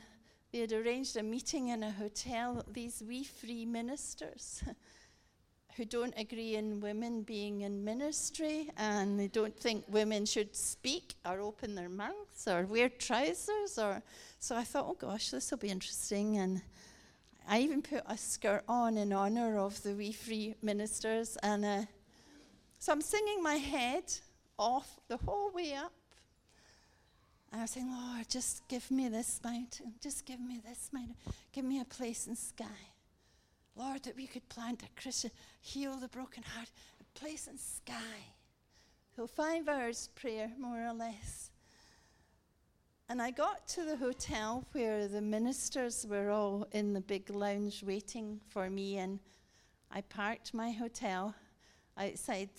they 0.51 0.59
had 0.59 0.71
arranged 0.71 1.17
a 1.17 1.23
meeting 1.23 1.69
in 1.69 1.83
a 1.83 1.91
hotel, 1.91 2.63
these 2.71 3.03
Wee 3.05 3.23
Free 3.23 3.65
ministers. 3.65 4.63
who 5.77 5.85
don't 5.85 6.13
agree 6.17 6.55
in 6.55 6.79
women 6.79 7.21
being 7.21 7.61
in 7.61 7.83
ministry 7.85 8.67
and 8.77 9.19
they 9.19 9.27
don't 9.27 9.55
think 9.55 9.85
women 9.87 10.25
should 10.25 10.55
speak 10.55 11.13
or 11.23 11.39
open 11.39 11.75
their 11.75 11.87
mouths 11.87 12.47
or 12.47 12.65
wear 12.65 12.89
trousers 12.89 13.77
or 13.77 14.01
so 14.39 14.55
I 14.55 14.63
thought, 14.63 14.87
oh 14.89 14.97
gosh, 14.99 15.29
this 15.29 15.51
will 15.51 15.59
be 15.59 15.69
interesting 15.69 16.37
and 16.37 16.63
I 17.47 17.59
even 17.59 17.81
put 17.81 18.03
a 18.05 18.17
skirt 18.17 18.63
on 18.67 18.97
in 18.97 19.13
honor 19.13 19.57
of 19.57 19.81
the 19.81 19.93
wee 19.93 20.11
Free 20.11 20.55
ministers 20.61 21.37
and 21.41 21.63
uh, 21.63 21.81
so 22.79 22.91
I'm 22.91 23.01
singing 23.01 23.41
my 23.41 23.55
head 23.55 24.03
off 24.59 24.99
the 25.07 25.17
whole 25.17 25.51
way 25.51 25.73
up. 25.73 25.91
And 27.51 27.61
I 27.61 27.63
was 27.63 27.71
saying, 27.71 27.89
Lord, 27.89 28.27
just 28.29 28.67
give 28.67 28.91
me 28.91 29.07
this 29.07 29.39
mountain. 29.43 29.93
Just 30.01 30.25
give 30.25 30.39
me 30.39 30.61
this 30.67 30.89
mountain. 30.91 31.15
Give 31.53 31.65
me 31.65 31.79
a 31.79 31.85
place 31.85 32.27
in 32.27 32.35
Skye. 32.35 32.65
Lord, 33.75 34.03
that 34.03 34.15
we 34.15 34.27
could 34.27 34.47
plant 34.49 34.83
a 34.83 35.01
Christian, 35.01 35.31
heal 35.61 35.95
the 35.97 36.07
broken 36.07 36.43
heart, 36.43 36.69
a 36.99 37.19
place 37.19 37.47
in 37.47 37.57
Skye. 37.57 38.25
So 39.15 39.27
five 39.27 39.67
hours 39.67 40.09
prayer, 40.15 40.51
more 40.59 40.85
or 40.85 40.93
less. 40.93 41.51
And 43.09 43.21
I 43.21 43.31
got 43.31 43.65
to 43.69 43.85
the 43.85 43.95
hotel 43.95 44.65
where 44.73 45.07
the 45.07 45.21
ministers 45.21 46.05
were 46.09 46.29
all 46.29 46.67
in 46.73 46.91
the 46.91 46.99
big 46.99 47.29
lounge 47.29 47.81
waiting 47.81 48.41
for 48.49 48.69
me, 48.69 48.97
and 48.97 49.19
I 49.89 50.01
parked 50.01 50.53
my 50.53 50.71
hotel 50.71 51.33
outside. 51.97 52.49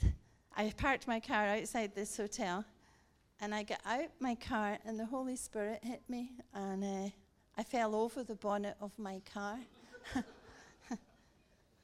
I 0.56 0.72
parked 0.74 1.06
my 1.06 1.20
car 1.20 1.48
outside 1.48 1.94
this 1.94 2.16
hotel, 2.16 2.64
and 3.42 3.54
I 3.54 3.62
got 3.62 3.80
out 3.84 4.08
my 4.20 4.34
car, 4.36 4.78
and 4.86 4.98
the 4.98 5.04
Holy 5.04 5.36
Spirit 5.36 5.80
hit 5.84 6.00
me, 6.08 6.32
and 6.54 6.82
uh, 6.82 7.10
I 7.58 7.62
fell 7.62 7.94
over 7.94 8.24
the 8.24 8.36
bonnet 8.36 8.78
of 8.80 8.98
my 8.98 9.20
car. 9.30 9.58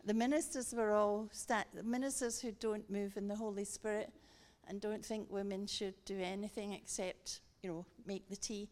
the 0.06 0.14
ministers 0.14 0.72
were 0.72 0.92
all 0.92 1.28
sta- 1.32 1.64
ministers 1.82 2.40
who 2.40 2.50
don't 2.52 2.88
move 2.88 3.18
in 3.18 3.28
the 3.28 3.36
Holy 3.36 3.66
Spirit 3.66 4.10
and 4.66 4.80
don't 4.80 5.04
think 5.04 5.30
women 5.30 5.66
should 5.66 6.02
do 6.06 6.18
anything 6.18 6.72
except, 6.72 7.40
you 7.64 7.70
know, 7.70 7.86
make 8.06 8.28
the 8.28 8.36
tea. 8.36 8.68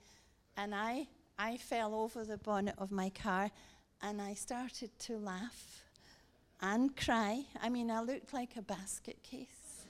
And 0.57 0.75
I, 0.75 1.09
I 1.39 1.57
fell 1.57 1.95
over 1.95 2.25
the 2.25 2.37
bonnet 2.37 2.75
of 2.77 2.93
my 2.93 3.09
car 3.09 3.51
and 4.03 4.21
I 4.21 4.35
started 4.35 4.91
to 5.01 5.17
laugh 5.17 5.83
and 6.61 6.95
cry. 6.95 7.45
I 7.61 7.71
mean, 7.71 7.91
I 7.91 8.03
looked 8.03 8.35
like 8.35 8.57
a 8.57 8.63
basket 8.63 9.23
case. 9.23 9.87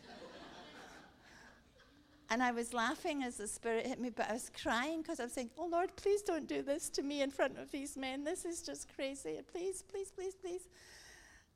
and 2.31 2.43
I 2.43 2.53
was 2.53 2.73
laughing 2.73 3.25
as 3.25 3.39
the 3.39 3.49
Spirit 3.49 3.87
hit 3.87 4.01
me, 4.01 4.11
but 4.11 4.31
I 4.31 4.35
was 4.35 4.51
crying 4.63 5.03
because 5.03 5.19
I 5.19 5.25
was 5.25 5.33
saying, 5.33 5.51
Oh 5.59 5.67
Lord, 5.67 5.95
please 5.97 6.23
don't 6.23 6.47
do 6.47 6.63
this 6.63 6.89
to 6.91 7.03
me 7.03 7.23
in 7.23 7.31
front 7.31 7.59
of 7.59 7.73
these 7.73 7.97
men. 7.97 8.23
This 8.23 8.45
is 8.45 8.63
just 8.63 8.95
crazy. 8.95 9.41
Please, 9.53 9.83
please, 9.83 10.13
please, 10.13 10.35
please. 10.35 10.69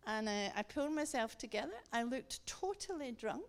And 0.09 0.29
I 0.29 0.63
pulled 0.63 0.93
myself 0.93 1.39
together. 1.39 1.75
I 1.93 2.03
looked 2.03 2.45
totally 2.47 3.13
drunk. 3.13 3.45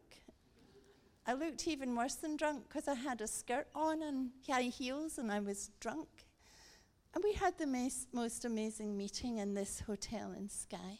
I 1.29 1.33
looked 1.33 1.67
even 1.67 1.93
worse 1.93 2.15
than 2.15 2.37
drunk 2.37 2.63
because 2.69 2.87
I 2.87 2.93
had 2.93 3.19
a 3.19 3.27
skirt 3.27 3.67
on 3.75 4.01
and 4.01 4.29
high 4.47 4.63
heels 4.63 5.17
and 5.17 5.29
I 5.29 5.41
was 5.41 5.71
drunk. 5.81 6.07
And 7.13 7.21
we 7.21 7.33
had 7.33 7.57
the 7.57 7.67
mas- 7.67 8.07
most 8.13 8.45
amazing 8.45 8.95
meeting 8.95 9.39
in 9.39 9.53
this 9.53 9.81
hotel 9.81 10.31
in 10.31 10.47
Skye. 10.47 10.99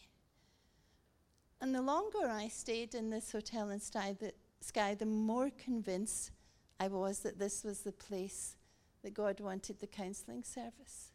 And 1.62 1.74
the 1.74 1.82
longer 1.82 2.28
I 2.28 2.50
stayed 2.50 2.94
in 2.94 3.10
this 3.10 3.32
hotel 3.32 3.70
in 3.70 3.80
Skye, 3.80 4.18
the, 4.20 5.06
more 5.06 5.50
convinced 5.50 6.32
I 6.78 6.90
was 6.90 7.20
that 7.20 7.40
this 7.40 7.64
was 7.64 7.80
the 7.80 7.94
place 7.94 8.58
that 9.04 9.14
God 9.14 9.40
wanted 9.40 9.80
the 9.80 9.88
counseling 9.88 10.44
service. 10.44 11.14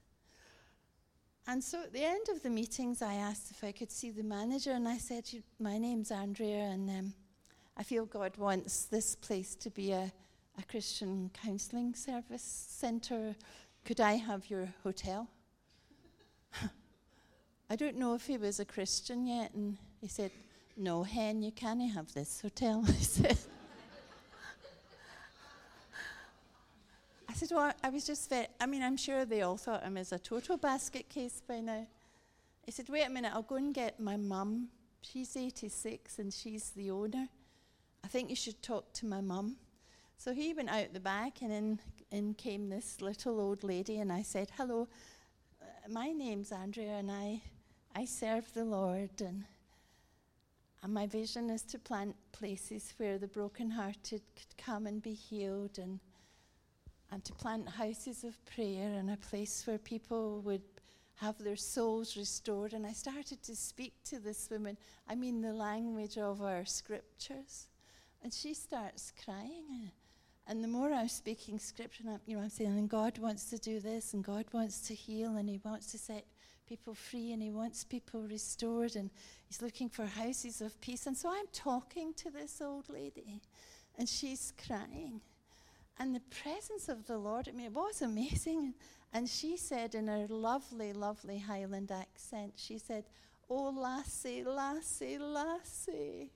And 1.46 1.62
so 1.62 1.82
at 1.82 1.92
the 1.92 2.04
end 2.04 2.28
of 2.30 2.42
the 2.42 2.50
meetings, 2.50 3.02
I 3.02 3.14
asked 3.14 3.50
if 3.50 3.62
I 3.62 3.72
could 3.72 3.90
see 3.90 4.10
the 4.10 4.22
manager, 4.22 4.70
and 4.70 4.88
I 4.88 4.98
said, 4.98 5.28
My 5.58 5.76
name's 5.76 6.10
Andrea, 6.10 6.64
and 6.64 6.88
um, 6.88 7.14
I 7.76 7.82
feel 7.82 8.04
God 8.04 8.36
wants 8.36 8.84
this 8.84 9.14
place 9.14 9.54
to 9.56 9.70
be 9.70 9.92
a, 9.92 10.12
a 10.58 10.62
Christian 10.68 11.30
counseling 11.42 11.94
service 11.94 12.42
centre. 12.42 13.34
Could 13.84 14.00
I 14.00 14.14
have 14.14 14.48
your 14.50 14.68
hotel? 14.82 15.28
I 17.70 17.76
don't 17.76 17.96
know 17.96 18.14
if 18.14 18.26
he 18.26 18.36
was 18.36 18.60
a 18.60 18.64
Christian 18.64 19.26
yet, 19.26 19.54
and 19.54 19.78
he 20.00 20.08
said, 20.08 20.30
No, 20.76 21.02
Hen, 21.02 21.42
you 21.42 21.50
can't 21.50 21.80
have 21.92 22.12
this 22.12 22.40
hotel. 22.42 22.82
he 22.86 23.04
said. 23.04 23.38
I 27.28 27.32
said, 27.32 27.48
Well, 27.50 27.72
I 27.82 27.88
was 27.88 28.06
just 28.06 28.28
very, 28.28 28.48
I 28.60 28.66
mean, 28.66 28.82
I'm 28.82 28.98
sure 28.98 29.24
they 29.24 29.40
all 29.40 29.56
thought 29.56 29.82
him 29.82 29.96
as 29.96 30.12
a 30.12 30.18
total 30.18 30.58
basket 30.58 31.08
case 31.08 31.40
by 31.48 31.60
now. 31.60 31.86
I 32.68 32.70
said, 32.70 32.90
Wait 32.90 33.04
a 33.04 33.10
minute, 33.10 33.32
I'll 33.34 33.40
go 33.40 33.56
and 33.56 33.72
get 33.72 33.98
my 33.98 34.18
mum. 34.18 34.68
She's 35.00 35.34
86 35.34 36.18
and 36.18 36.32
she's 36.32 36.70
the 36.70 36.90
owner. 36.90 37.28
I 38.04 38.08
think 38.08 38.30
you 38.30 38.36
should 38.36 38.62
talk 38.62 38.92
to 38.94 39.06
my 39.06 39.20
mum. 39.20 39.56
So 40.16 40.32
he 40.32 40.54
went 40.54 40.70
out 40.70 40.92
the 40.92 41.00
back 41.00 41.42
and 41.42 41.52
in, 41.52 41.78
in 42.10 42.34
came 42.34 42.68
this 42.68 43.00
little 43.00 43.40
old 43.40 43.64
lady 43.64 43.98
and 43.98 44.12
I 44.12 44.22
said, 44.22 44.50
Hello, 44.56 44.88
uh, 45.60 45.64
my 45.88 46.08
name's 46.08 46.52
Andrea 46.52 46.92
and 46.98 47.10
I, 47.10 47.42
I 47.94 48.04
serve 48.04 48.52
the 48.54 48.64
Lord 48.64 49.10
and, 49.20 49.44
and 50.82 50.94
my 50.94 51.06
vision 51.06 51.50
is 51.50 51.62
to 51.62 51.78
plant 51.78 52.14
places 52.32 52.94
where 52.98 53.18
the 53.18 53.28
brokenhearted 53.28 54.22
could 54.36 54.56
come 54.58 54.86
and 54.86 55.02
be 55.02 55.14
healed 55.14 55.78
and 55.78 56.00
and 57.12 57.22
to 57.26 57.32
plant 57.34 57.68
houses 57.68 58.24
of 58.24 58.42
prayer 58.46 58.90
and 58.94 59.10
a 59.10 59.16
place 59.18 59.66
where 59.66 59.76
people 59.76 60.40
would 60.40 60.62
have 61.16 61.36
their 61.38 61.56
souls 61.56 62.16
restored. 62.16 62.72
And 62.72 62.86
I 62.86 62.92
started 62.92 63.42
to 63.42 63.54
speak 63.54 63.92
to 64.04 64.18
this 64.18 64.48
woman, 64.50 64.78
I 65.06 65.14
mean, 65.14 65.42
the 65.42 65.52
language 65.52 66.16
of 66.16 66.40
our 66.40 66.64
scriptures. 66.64 67.68
And 68.22 68.32
she 68.32 68.54
starts 68.54 69.12
crying. 69.24 69.90
And 70.46 70.62
the 70.62 70.68
more 70.68 70.92
I'm 70.92 71.08
speaking 71.08 71.58
scripture, 71.58 72.04
I'm, 72.08 72.20
you 72.26 72.36
know, 72.36 72.42
I'm 72.42 72.50
saying, 72.50 72.76
and 72.78 72.88
God 72.88 73.18
wants 73.18 73.50
to 73.50 73.58
do 73.58 73.80
this, 73.80 74.14
and 74.14 74.24
God 74.24 74.46
wants 74.52 74.80
to 74.88 74.94
heal, 74.94 75.36
and 75.36 75.48
He 75.48 75.60
wants 75.64 75.92
to 75.92 75.98
set 75.98 76.24
people 76.68 76.94
free, 76.94 77.32
and 77.32 77.42
He 77.42 77.50
wants 77.50 77.84
people 77.84 78.22
restored, 78.22 78.96
and 78.96 79.10
He's 79.48 79.62
looking 79.62 79.88
for 79.88 80.06
houses 80.06 80.60
of 80.60 80.80
peace. 80.80 81.06
And 81.06 81.16
so 81.16 81.30
I'm 81.30 81.46
talking 81.52 82.12
to 82.14 82.30
this 82.30 82.60
old 82.60 82.88
lady, 82.88 83.40
and 83.98 84.08
she's 84.08 84.52
crying. 84.66 85.20
And 85.98 86.14
the 86.14 86.20
presence 86.42 86.88
of 86.88 87.06
the 87.06 87.18
Lord, 87.18 87.48
I 87.48 87.52
mean, 87.52 87.66
it 87.66 87.72
was 87.72 88.02
amazing. 88.02 88.74
And 89.12 89.28
she 89.28 89.56
said 89.56 89.94
in 89.94 90.08
her 90.08 90.26
lovely, 90.28 90.92
lovely 90.92 91.38
Highland 91.38 91.92
accent, 91.92 92.54
she 92.56 92.78
said, 92.78 93.04
Oh, 93.50 93.70
lassie, 93.70 94.42
lassie, 94.42 95.18
lassie, 95.18 96.30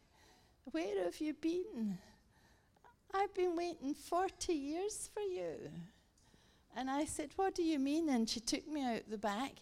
where 0.70 1.04
have 1.04 1.20
you 1.20 1.34
been? 1.34 1.98
I've 3.14 3.34
been 3.34 3.56
waiting 3.56 3.94
40 3.94 4.52
years 4.52 5.10
for 5.12 5.20
you. 5.20 5.70
And 6.76 6.90
I 6.90 7.04
said, 7.06 7.30
What 7.36 7.54
do 7.54 7.62
you 7.62 7.78
mean? 7.78 8.08
And 8.08 8.28
she 8.28 8.40
took 8.40 8.66
me 8.68 8.84
out 8.84 9.02
the 9.08 9.18
back 9.18 9.52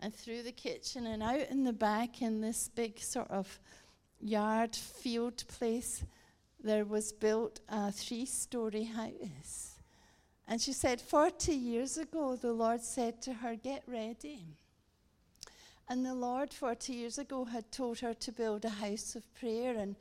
and 0.00 0.14
through 0.14 0.42
the 0.42 0.52
kitchen 0.52 1.06
and 1.06 1.22
out 1.22 1.48
in 1.50 1.64
the 1.64 1.72
back 1.72 2.22
in 2.22 2.40
this 2.40 2.68
big 2.74 2.98
sort 3.00 3.30
of 3.30 3.58
yard 4.20 4.74
field 4.74 5.44
place 5.46 6.04
there 6.64 6.86
was 6.86 7.12
built 7.12 7.60
a 7.68 7.92
three 7.92 8.24
story 8.24 8.84
house. 8.84 9.78
And 10.48 10.60
she 10.60 10.72
said, 10.72 11.00
40 11.00 11.52
years 11.52 11.98
ago, 11.98 12.36
the 12.36 12.52
Lord 12.52 12.80
said 12.80 13.20
to 13.22 13.34
her, 13.34 13.54
Get 13.54 13.82
ready. 13.86 14.46
And 15.88 16.04
the 16.04 16.14
Lord, 16.14 16.52
40 16.52 16.94
years 16.94 17.18
ago, 17.18 17.44
had 17.44 17.70
told 17.70 17.98
her 18.00 18.14
to 18.14 18.32
build 18.32 18.64
a 18.64 18.70
house 18.70 19.14
of 19.14 19.34
prayer. 19.34 19.76
And, 19.76 19.96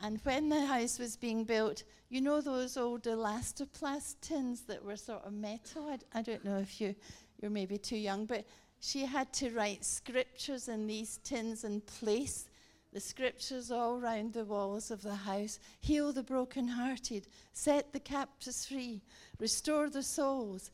and 0.00 0.18
when 0.22 0.48
the 0.48 0.64
house 0.66 0.98
was 0.98 1.16
being 1.16 1.44
built, 1.44 1.84
you 2.08 2.20
know 2.20 2.40
those 2.40 2.76
old 2.76 3.02
elastoplast 3.02 4.16
tins 4.20 4.62
that 4.62 4.84
were 4.84 4.96
sort 4.96 5.24
of 5.24 5.32
metal? 5.32 5.94
I, 6.14 6.22
don't 6.22 6.44
know 6.44 6.58
if 6.58 6.80
you, 6.80 6.94
you're 7.40 7.50
maybe 7.50 7.76
too 7.78 7.96
young, 7.96 8.24
but 8.24 8.46
she 8.80 9.04
had 9.04 9.32
to 9.34 9.50
write 9.50 9.84
scriptures 9.84 10.68
in 10.68 10.86
these 10.86 11.18
tins 11.18 11.64
and 11.64 11.84
place 11.86 12.46
the 12.92 13.00
scriptures 13.00 13.70
all 13.70 14.00
round 14.00 14.32
the 14.32 14.44
walls 14.44 14.90
of 14.90 15.02
the 15.02 15.14
house. 15.14 15.60
Heal 15.80 16.12
the 16.12 16.24
brokenhearted, 16.24 17.28
set 17.52 17.92
the 17.92 18.00
captives 18.00 18.66
free, 18.66 19.02
restore 19.38 19.88
the 19.88 20.02
souls, 20.02 20.70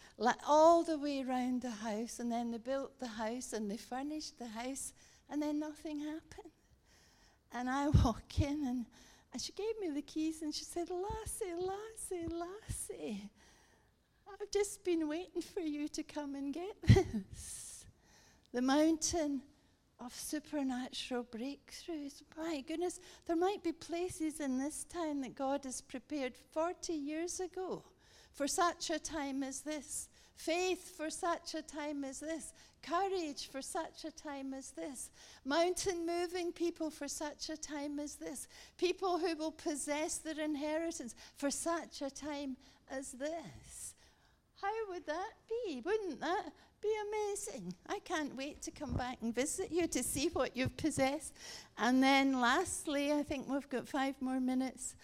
all 0.47 0.83
the 0.83 0.99
way 0.99 1.25
round 1.25 1.61
the 1.61 1.71
house. 1.71 2.19
And 2.19 2.33
then 2.33 2.53
they 2.53 2.59
built 2.59 2.99
the 3.01 3.07
house 3.07 3.53
and 3.53 3.71
they 3.71 3.77
furnished 3.77 4.39
the 4.39 4.47
house, 4.47 4.95
and 5.29 5.43
then 5.43 5.59
nothing 5.59 6.01
happened. 6.01 6.53
And 7.53 7.69
I 7.69 7.89
walk 8.05 8.41
in, 8.41 8.67
and 8.67 8.87
And 9.37 9.43
she 9.43 9.53
gave 9.53 9.79
me 9.83 9.91
the 9.91 10.01
keys 10.01 10.41
and 10.41 10.55
she 10.55 10.65
said, 10.65 10.89
Lassie, 10.89 11.53
Lassie, 11.59 12.27
Lassie, 12.27 13.31
I've 14.27 14.51
just 14.51 14.83
been 14.83 15.07
waiting 15.07 15.43
for 15.43 15.61
you 15.61 15.89
to 15.89 16.03
come 16.03 16.35
and 16.37 16.55
get 16.55 16.75
this. 16.83 17.85
The 18.55 18.63
mountain 18.63 19.43
of 20.01 20.15
supernatural 20.15 21.25
breakthroughs. 21.25 22.23
My 22.35 22.65
goodness, 22.67 22.99
there 23.27 23.37
might 23.37 23.63
be 23.63 23.73
places 23.73 24.41
in 24.41 24.57
this 24.57 24.85
town 24.85 25.21
that 25.21 25.35
God 25.35 25.65
has 25.65 25.83
prepared 25.83 26.33
40 26.53 26.95
years 26.95 27.39
ago 27.39 27.85
for 28.33 28.49
such 28.49 28.89
a 28.89 28.99
time 28.99 29.43
as 29.43 29.61
this. 29.61 30.09
Faith 30.37 30.95
for 30.97 31.09
such 31.09 31.55
a 31.55 31.63
time 31.63 32.05
as 32.05 32.21
this. 32.21 32.53
Courage 32.83 33.49
for 33.51 33.63
such 33.63 34.05
a 34.05 34.11
time 34.11 34.53
as 34.53 34.71
this. 34.71 35.11
Mountain 35.45 36.07
moving 36.07 36.53
people 36.53 36.91
for 36.91 37.09
such 37.09 37.49
a 37.49 37.57
time 37.57 37.99
as 37.99 38.17
this. 38.17 38.47
People 38.77 39.19
who 39.19 39.35
will 39.35 39.51
possess 39.51 40.19
their 40.19 40.39
inheritance 40.39 41.15
for 41.37 41.51
such 41.51 42.03
a 42.03 42.11
time 42.11 42.57
as 42.91 43.13
this. 43.13 43.95
How 44.61 44.73
would 44.91 45.07
that 45.07 45.33
be? 45.49 45.81
Wouldn't 45.85 46.21
that 46.21 46.53
be 46.83 46.93
amazing? 47.09 47.75
I 47.89 47.99
can't 48.01 48.37
wait 48.37 48.61
to 48.63 48.71
come 48.71 48.93
back 48.93 49.19
and 49.23 49.35
visit 49.35 49.73
you 49.73 49.87
to 49.89 50.03
see 50.03 50.29
what 50.29 50.55
you've 50.55 50.77
possessed. 50.77 51.33
And 51.79 52.03
then, 52.03 52.41
lastly, 52.41 53.11
I 53.11 53.23
think 53.23 53.49
we've 53.49 53.69
got 53.71 53.89
five 53.89 54.15
more 54.21 54.41
minutes. 54.41 54.95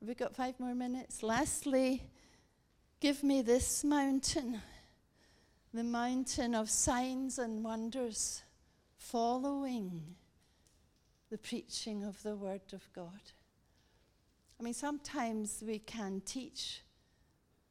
We've 0.00 0.08
we 0.08 0.14
got 0.14 0.34
five 0.34 0.58
more 0.58 0.74
minutes? 0.74 1.22
Lastly, 1.22 2.02
Give 3.00 3.22
me 3.22 3.40
this 3.40 3.82
mountain, 3.82 4.60
the 5.72 5.84
mountain 5.84 6.54
of 6.54 6.68
signs 6.68 7.38
and 7.38 7.62
wonders, 7.62 8.42
following 8.96 10.16
the 11.30 11.38
preaching 11.38 12.02
of 12.02 12.22
the 12.22 12.34
Word 12.34 12.72
of 12.72 12.88
God. 12.92 13.20
I 14.58 14.62
mean, 14.62 14.74
sometimes 14.74 15.62
we 15.64 15.78
can 15.78 16.22
teach, 16.26 16.82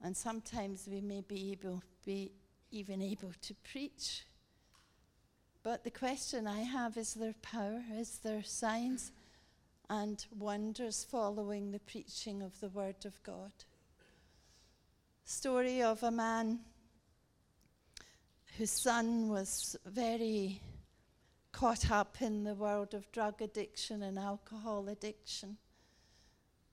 and 0.02 0.16
sometimes 0.16 0.88
we 0.90 1.02
may 1.02 1.22
be 1.22 1.52
able, 1.52 1.84
be 2.06 2.32
even 2.72 3.02
able 3.02 3.34
to 3.42 3.54
preach. 3.70 4.24
But 5.62 5.84
the 5.84 5.92
question 5.92 6.48
I 6.48 6.62
have 6.62 6.96
is 6.96 7.14
there 7.14 7.36
power? 7.42 7.84
Is 7.94 8.20
there 8.20 8.44
signs 8.44 9.12
and 9.90 10.26
wonders 10.38 11.04
following 11.04 11.72
the 11.72 11.80
preaching 11.80 12.42
of 12.42 12.60
the 12.62 12.70
Word 12.70 13.06
of 13.06 13.22
God? 13.24 13.52
story 15.30 15.84
of 15.84 16.02
a 16.02 16.10
man 16.10 16.60
whose 18.60 18.72
son 18.72 19.30
was 19.30 19.78
very 19.86 20.60
caught 21.54 21.90
up 21.90 22.18
in 22.22 22.44
the 22.44 22.54
world 22.54 22.94
of 22.94 23.10
drug 23.14 23.42
addiction 23.42 24.04
and 24.04 24.20
alcohol 24.20 24.90
addiction. 24.90 25.56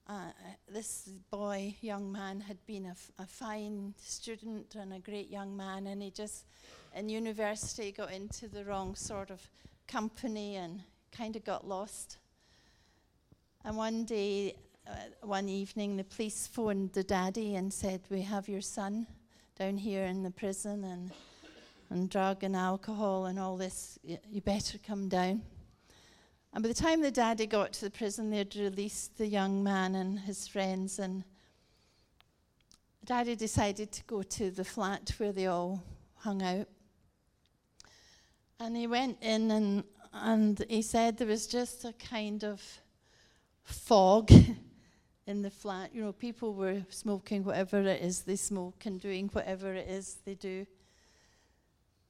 Uh, 0.08 0.32
this 0.68 1.08
boy, 1.30 1.76
young 1.80 2.10
man, 2.10 2.40
had 2.40 2.56
been 2.66 2.86
a, 2.86 2.90
f- 2.90 3.12
a 3.20 3.24
fine 3.24 3.94
student 4.02 4.74
and 4.74 4.94
a 4.94 4.98
great 4.98 5.30
young 5.30 5.56
man, 5.56 5.86
and 5.86 6.02
he 6.02 6.10
just, 6.10 6.46
in 6.96 7.08
university, 7.08 7.92
got 7.92 8.10
into 8.10 8.48
the 8.48 8.64
wrong 8.64 8.96
sort 8.96 9.30
of 9.30 9.40
company 9.86 10.56
and 10.56 10.82
kind 11.12 11.36
of 11.36 11.44
got 11.44 11.68
lost. 11.68 12.16
And 13.64 13.76
one 13.76 14.04
day, 14.04 14.56
uh, 14.88 14.94
one 15.22 15.48
evening, 15.48 15.96
the 15.96 16.02
police 16.02 16.48
phoned 16.48 16.94
the 16.94 17.04
daddy 17.04 17.54
and 17.54 17.72
said, 17.72 18.00
We 18.10 18.22
have 18.22 18.48
your 18.48 18.60
son 18.60 19.06
down 19.56 19.78
here 19.78 20.02
in 20.02 20.24
the 20.24 20.32
prison 20.32 20.82
and, 20.82 21.12
and 21.90 22.10
drug 22.10 22.42
and 22.42 22.56
alcohol 22.56 23.26
and 23.26 23.38
all 23.38 23.56
this, 23.56 23.98
you 24.02 24.40
better 24.40 24.78
come 24.78 25.08
down. 25.08 25.42
And 26.52 26.62
by 26.62 26.68
the 26.68 26.74
time 26.74 27.02
the 27.02 27.10
daddy 27.10 27.46
got 27.46 27.74
to 27.74 27.84
the 27.84 27.90
prison, 27.90 28.30
they'd 28.30 28.56
released 28.56 29.18
the 29.18 29.26
young 29.26 29.62
man 29.62 29.94
and 29.94 30.18
his 30.18 30.48
friends. 30.48 30.98
And 30.98 31.22
the 33.00 33.06
daddy 33.06 33.36
decided 33.36 33.92
to 33.92 34.04
go 34.04 34.22
to 34.22 34.50
the 34.50 34.64
flat 34.64 35.12
where 35.18 35.32
they 35.32 35.46
all 35.46 35.82
hung 36.14 36.42
out. 36.42 36.66
And 38.58 38.74
he 38.74 38.86
went 38.86 39.18
in 39.20 39.50
and, 39.50 39.84
and 40.14 40.64
he 40.70 40.80
said 40.80 41.18
there 41.18 41.26
was 41.26 41.46
just 41.46 41.84
a 41.84 41.92
kind 41.92 42.42
of 42.42 42.62
fog 43.64 44.32
in 45.26 45.42
the 45.42 45.50
flat. 45.50 45.94
You 45.94 46.04
know, 46.04 46.12
people 46.12 46.54
were 46.54 46.82
smoking 46.88 47.44
whatever 47.44 47.80
it 47.82 48.00
is 48.00 48.22
they 48.22 48.36
smoke 48.36 48.86
and 48.86 48.98
doing 48.98 49.28
whatever 49.28 49.74
it 49.74 49.88
is 49.88 50.16
they 50.24 50.34
do. 50.34 50.66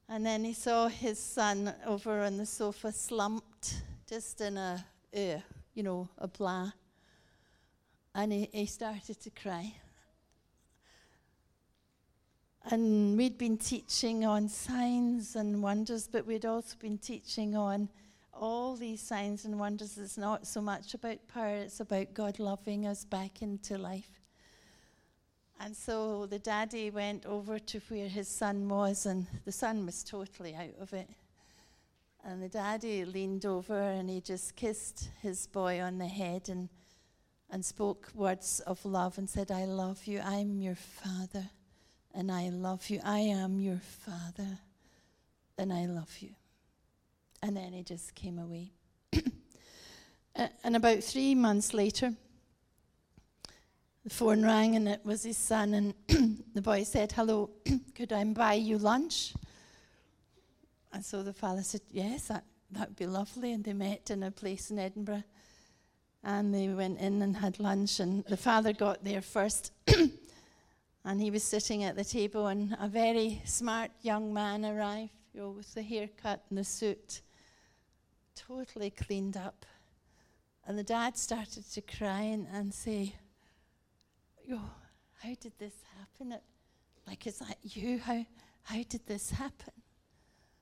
And 0.09 0.25
then 0.25 0.45
he 0.45 0.53
saw 0.53 0.87
his 0.87 1.19
son 1.19 1.73
over 1.85 2.21
on 2.21 2.37
the 2.37 2.45
sofa 2.45 2.93
slumped, 2.93 3.81
just 4.07 4.39
in 4.39 4.57
a, 4.57 4.85
uh, 5.13 5.39
you 5.73 5.83
know, 5.83 6.07
a 6.17 6.27
blah. 6.27 6.71
And 8.15 8.31
he, 8.31 8.49
he 8.53 8.65
started 8.65 9.19
to 9.21 9.29
cry. 9.29 9.73
And 12.71 13.17
we'd 13.17 13.37
been 13.37 13.57
teaching 13.57 14.25
on 14.25 14.47
signs 14.47 15.35
and 15.35 15.61
wonders, 15.61 16.07
but 16.07 16.25
we'd 16.25 16.45
also 16.45 16.75
been 16.79 16.97
teaching 16.97 17.55
on 17.55 17.89
all 18.33 18.75
these 18.75 19.01
signs 19.01 19.45
and 19.45 19.59
wonders 19.59 19.97
It's 19.97 20.17
not 20.17 20.45
so 20.45 20.61
much 20.61 20.93
about 20.93 21.17
power, 21.27 21.55
it's 21.55 21.79
about 21.79 22.13
God 22.13 22.39
loving 22.39 22.85
us 22.85 23.03
back 23.03 23.41
into 23.41 23.77
life. 23.77 24.16
And 25.59 25.75
so 25.75 26.25
the 26.27 26.39
daddy 26.39 26.89
went 26.89 27.25
over 27.25 27.57
to 27.59 27.79
where 27.89 28.07
his 28.07 28.27
son 28.27 28.69
was, 28.69 29.05
and 29.05 29.25
the 29.45 29.51
son 29.51 29.85
was 29.85 30.03
totally 30.03 30.55
out 30.55 30.75
of 30.79 30.93
it. 30.93 31.09
And 32.23 32.43
the 32.43 32.49
daddy 32.49 33.05
leaned 33.05 33.45
over 33.45 33.79
and 33.79 34.09
he 34.09 34.19
just 34.19 34.57
kissed 34.57 35.09
his 35.21 35.47
boy 35.47 35.79
on 35.79 35.97
the 35.97 36.07
head 36.07 36.49
and, 36.49 36.67
and 37.49 37.63
spoke 37.63 38.09
words 38.13 38.59
of 38.67 38.83
love 38.83 39.17
and 39.17 39.29
said, 39.29 39.49
I 39.49 39.63
love 39.63 40.05
you. 40.05 40.19
I'm 40.19 40.59
your 40.59 40.75
father. 40.75 41.49
And 42.13 42.29
I 42.29 42.49
love 42.49 42.89
you. 42.89 42.99
I 43.05 43.19
am 43.19 43.59
your 43.59 43.79
father. 43.79 44.59
And 45.57 45.71
I 45.71 45.85
love 45.85 46.17
you. 46.19 46.31
And 47.41 47.55
then 47.55 47.71
he 47.71 47.83
just 47.83 48.13
came 48.13 48.39
away. 48.39 48.73
and 50.35 50.75
about 50.75 51.03
three 51.03 51.33
months 51.33 51.73
later, 51.73 52.13
the 54.07 54.13
phone 54.13 54.41
rang 54.41 54.77
and 54.77 54.87
it 54.87 55.01
was 55.03 55.23
his 55.23 55.35
son. 55.35 55.73
And 55.73 55.93
the 56.53 56.61
boy 56.61 56.83
said, 56.83 57.11
Hello, 57.11 57.49
could 57.95 58.13
I 58.13 58.23
buy 58.23 58.53
you 58.53 58.77
lunch? 58.77 59.33
And 60.93 61.03
so 61.03 61.23
the 61.23 61.33
father 61.33 61.61
said, 61.61 61.81
Yes, 61.91 62.27
that 62.27 62.43
would 62.73 62.95
be 62.95 63.05
lovely. 63.05 63.51
And 63.51 63.65
they 63.65 63.73
met 63.73 64.09
in 64.09 64.23
a 64.23 64.31
place 64.31 64.71
in 64.71 64.79
Edinburgh. 64.79 65.25
And 66.23 66.53
they 66.55 66.69
went 66.69 67.01
in 67.01 67.21
and 67.21 67.35
had 67.35 67.59
lunch. 67.59 67.99
And 67.99 68.23
the 68.29 68.37
father 68.37 68.71
got 68.71 69.03
there 69.03 69.21
first. 69.21 69.73
and 71.03 71.21
he 71.21 71.29
was 71.29 71.43
sitting 71.43 71.83
at 71.83 71.97
the 71.97 72.05
table. 72.05 72.47
And 72.47 72.77
a 72.79 72.87
very 72.87 73.41
smart 73.43 73.91
young 74.03 74.33
man 74.33 74.63
arrived, 74.63 75.11
you 75.33 75.41
know, 75.41 75.49
with 75.49 75.73
the 75.73 75.83
haircut 75.83 76.43
and 76.49 76.57
the 76.57 76.63
suit 76.63 77.19
totally 78.35 78.89
cleaned 78.89 79.35
up. 79.35 79.65
And 80.65 80.79
the 80.79 80.83
dad 80.83 81.17
started 81.17 81.69
to 81.73 81.81
cry 81.81 82.21
and, 82.21 82.47
and 82.53 82.73
say, 82.73 83.13
Yo, 84.47 84.61
how 85.21 85.33
did 85.41 85.51
this 85.59 85.73
happen? 85.99 86.39
like, 87.05 87.27
is 87.27 87.39
that 87.39 87.57
you? 87.63 87.99
How, 87.99 88.25
how 88.63 88.81
did 88.87 89.05
this 89.05 89.29
happen? 89.29 89.73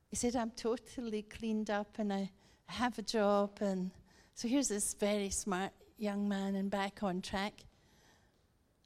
He 0.09 0.15
said, 0.15 0.35
I'm 0.35 0.49
totally 0.51 1.21
cleaned 1.21 1.69
up 1.69 1.99
and 1.99 2.11
I 2.11 2.31
have 2.65 2.97
a 2.97 3.03
job. 3.03 3.59
And 3.61 3.91
so 4.33 4.47
here's 4.47 4.69
this 4.69 4.95
very 4.95 5.29
smart 5.29 5.71
young 5.99 6.27
man 6.27 6.55
and 6.55 6.71
back 6.71 7.03
on 7.03 7.21
track. 7.21 7.53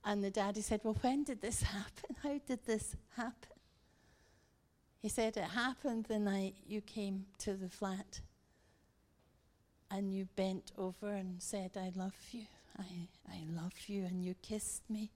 And 0.03 0.21
the 0.21 0.31
daddy 0.31 0.59
said, 0.59 0.81
Well, 0.83 0.97
when 0.99 1.23
did 1.23 1.39
this 1.39 1.61
happen? 1.63 2.17
How 2.21 2.37
did 2.45 2.65
this 2.65 2.97
happen? 3.15 3.55
He 5.01 5.07
said, 5.07 5.37
It 5.37 5.45
happened 5.45 6.07
the 6.09 6.19
night 6.19 6.55
you 6.67 6.81
came 6.81 7.25
to 7.37 7.53
the 7.53 7.69
flat 7.69 8.19
and 9.89 10.13
you 10.13 10.27
bent 10.35 10.73
over 10.77 11.07
and 11.07 11.41
said, 11.41 11.71
I 11.77 11.93
love 11.95 12.15
you. 12.31 12.47
I, 12.79 13.07
I 13.29 13.43
love 13.61 13.73
you. 13.87 14.05
And 14.05 14.23
you 14.23 14.35
kissed 14.41 14.89
me. 14.89 15.11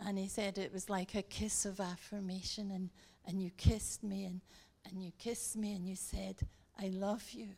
And 0.00 0.18
he 0.18 0.28
said 0.28 0.58
it 0.58 0.72
was 0.72 0.90
like 0.90 1.14
a 1.14 1.22
kiss 1.22 1.64
of 1.64 1.80
affirmation. 1.80 2.70
And, 2.70 2.90
and 3.26 3.42
you 3.42 3.50
kissed 3.56 4.02
me 4.02 4.24
and, 4.24 4.40
and 4.88 5.02
you 5.02 5.12
kissed 5.18 5.56
me 5.56 5.74
and 5.74 5.86
you 5.86 5.96
said, 5.96 6.36
I 6.80 6.88
love 6.88 7.30
you. 7.32 7.48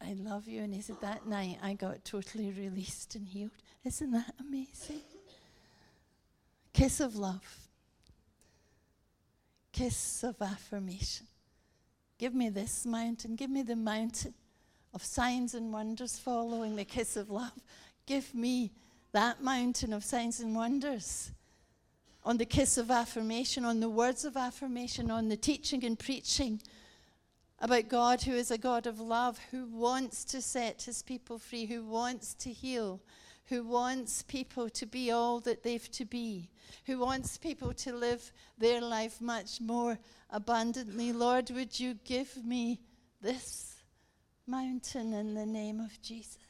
I 0.00 0.14
love 0.14 0.46
you. 0.46 0.62
And 0.62 0.74
he 0.74 0.80
said, 0.80 0.96
That 1.00 1.26
night 1.26 1.58
I 1.62 1.74
got 1.74 2.04
totally 2.04 2.50
released 2.52 3.14
and 3.14 3.26
healed. 3.26 3.50
Isn't 3.84 4.12
that 4.12 4.34
amazing? 4.40 5.00
Kiss 6.72 7.00
of 7.00 7.16
love. 7.16 7.68
Kiss 9.72 10.22
of 10.24 10.40
affirmation. 10.40 11.26
Give 12.18 12.34
me 12.34 12.48
this 12.48 12.86
mountain. 12.86 13.36
Give 13.36 13.50
me 13.50 13.62
the 13.62 13.76
mountain 13.76 14.34
of 14.94 15.04
signs 15.04 15.54
and 15.54 15.72
wonders 15.72 16.18
following 16.18 16.76
the 16.76 16.84
kiss 16.84 17.16
of 17.16 17.30
love. 17.30 17.52
Give 18.06 18.34
me 18.34 18.72
that 19.12 19.42
mountain 19.42 19.92
of 19.92 20.04
signs 20.04 20.40
and 20.40 20.54
wonders. 20.54 21.32
On 22.24 22.36
the 22.38 22.44
kiss 22.44 22.78
of 22.78 22.90
affirmation, 22.90 23.64
on 23.64 23.80
the 23.80 23.88
words 23.88 24.24
of 24.24 24.36
affirmation, 24.36 25.10
on 25.10 25.28
the 25.28 25.36
teaching 25.36 25.84
and 25.84 25.98
preaching 25.98 26.60
about 27.60 27.88
God 27.88 28.22
who 28.22 28.32
is 28.32 28.50
a 28.50 28.58
God 28.58 28.86
of 28.86 29.00
love, 29.00 29.38
who 29.50 29.66
wants 29.66 30.24
to 30.26 30.42
set 30.42 30.82
his 30.82 31.02
people 31.02 31.38
free, 31.38 31.66
who 31.66 31.84
wants 31.84 32.34
to 32.34 32.50
heal, 32.50 33.00
who 33.46 33.62
wants 33.62 34.22
people 34.22 34.68
to 34.70 34.86
be 34.86 35.10
all 35.10 35.40
that 35.40 35.62
they've 35.62 35.90
to 35.92 36.04
be, 36.04 36.50
who 36.84 36.98
wants 36.98 37.38
people 37.38 37.72
to 37.72 37.94
live 37.94 38.32
their 38.58 38.80
life 38.80 39.20
much 39.20 39.60
more 39.60 39.98
abundantly. 40.30 41.12
Lord, 41.12 41.50
would 41.50 41.78
you 41.78 41.94
give 42.04 42.44
me 42.44 42.80
this 43.22 43.76
mountain 44.46 45.12
in 45.12 45.34
the 45.34 45.46
name 45.46 45.80
of 45.80 46.00
Jesus? 46.02 46.45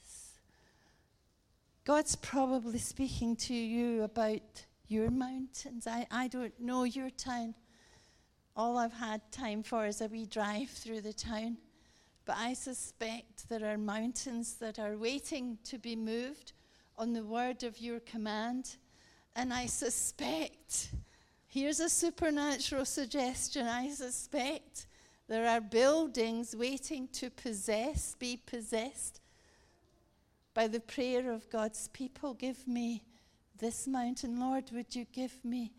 God's 1.87 2.17
probably 2.17 2.81
speaking 2.81 3.37
to 3.37 3.55
you 3.55 4.03
about 4.03 4.67
your 4.89 5.09
mountains. 5.09 5.87
I, 5.87 6.05
I 6.11 6.27
don't 6.27 6.59
know 6.59 6.83
your 6.83 7.11
town. 7.11 7.55
All 8.57 8.77
I've 8.77 8.93
had 8.93 9.21
time 9.31 9.63
for 9.63 9.87
is 9.87 10.01
a 10.01 10.09
wee 10.09 10.27
drive 10.27 10.69
through 10.69 11.03
the 11.03 11.13
town. 11.13 11.59
But 12.25 12.39
I 12.39 12.55
suspect 12.55 13.49
there 13.49 13.73
are 13.73 13.79
mountains 13.79 14.55
that 14.55 14.81
are 14.81 14.97
waiting 14.97 15.59
to 15.63 15.79
be 15.79 15.95
moved 15.95 16.55
on 16.99 17.13
the 17.13 17.23
word 17.23 17.63
of 17.63 17.79
your 17.79 18.01
command. 18.01 18.79
And 19.37 19.55
I 19.55 19.67
suspect, 19.67 20.89
here's 21.47 21.79
a 21.79 21.89
supernatural 21.89 22.85
suggestion 22.85 23.69
I 23.69 23.91
suspect 23.91 24.89
there 25.29 25.47
are 25.47 25.61
buildings 25.61 26.57
waiting 26.57 27.07
to 27.13 27.31
possess, 27.31 28.17
be 28.19 28.41
possessed 28.45 29.21
by 30.57 30.67
the 30.67 30.81
prayer 30.81 31.33
of 31.33 31.51
God's 31.51 31.89
people. 31.89 32.33
Give 32.33 32.67
me 32.67 33.03
this 33.59 33.87
mountain. 33.87 34.41
Lord, 34.41 34.65
would 34.73 34.97
you 34.97 35.05
give 35.13 35.45
me 35.45 35.71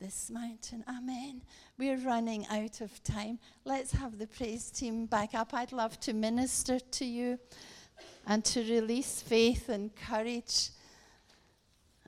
this 0.00 0.30
mountain? 0.30 0.82
Amen. 0.88 1.42
We're 1.76 1.98
running 1.98 2.46
out 2.46 2.80
of 2.80 3.04
time. 3.04 3.38
Let's 3.66 3.92
have 3.92 4.18
the 4.18 4.26
praise 4.26 4.70
team 4.70 5.04
back 5.04 5.34
up. 5.34 5.52
I'd 5.52 5.70
love 5.70 6.00
to 6.00 6.14
minister 6.14 6.80
to 6.80 7.04
you 7.04 7.38
and 8.26 8.42
to 8.46 8.60
release 8.60 9.20
faith 9.20 9.68
and 9.68 9.94
courage 9.94 10.70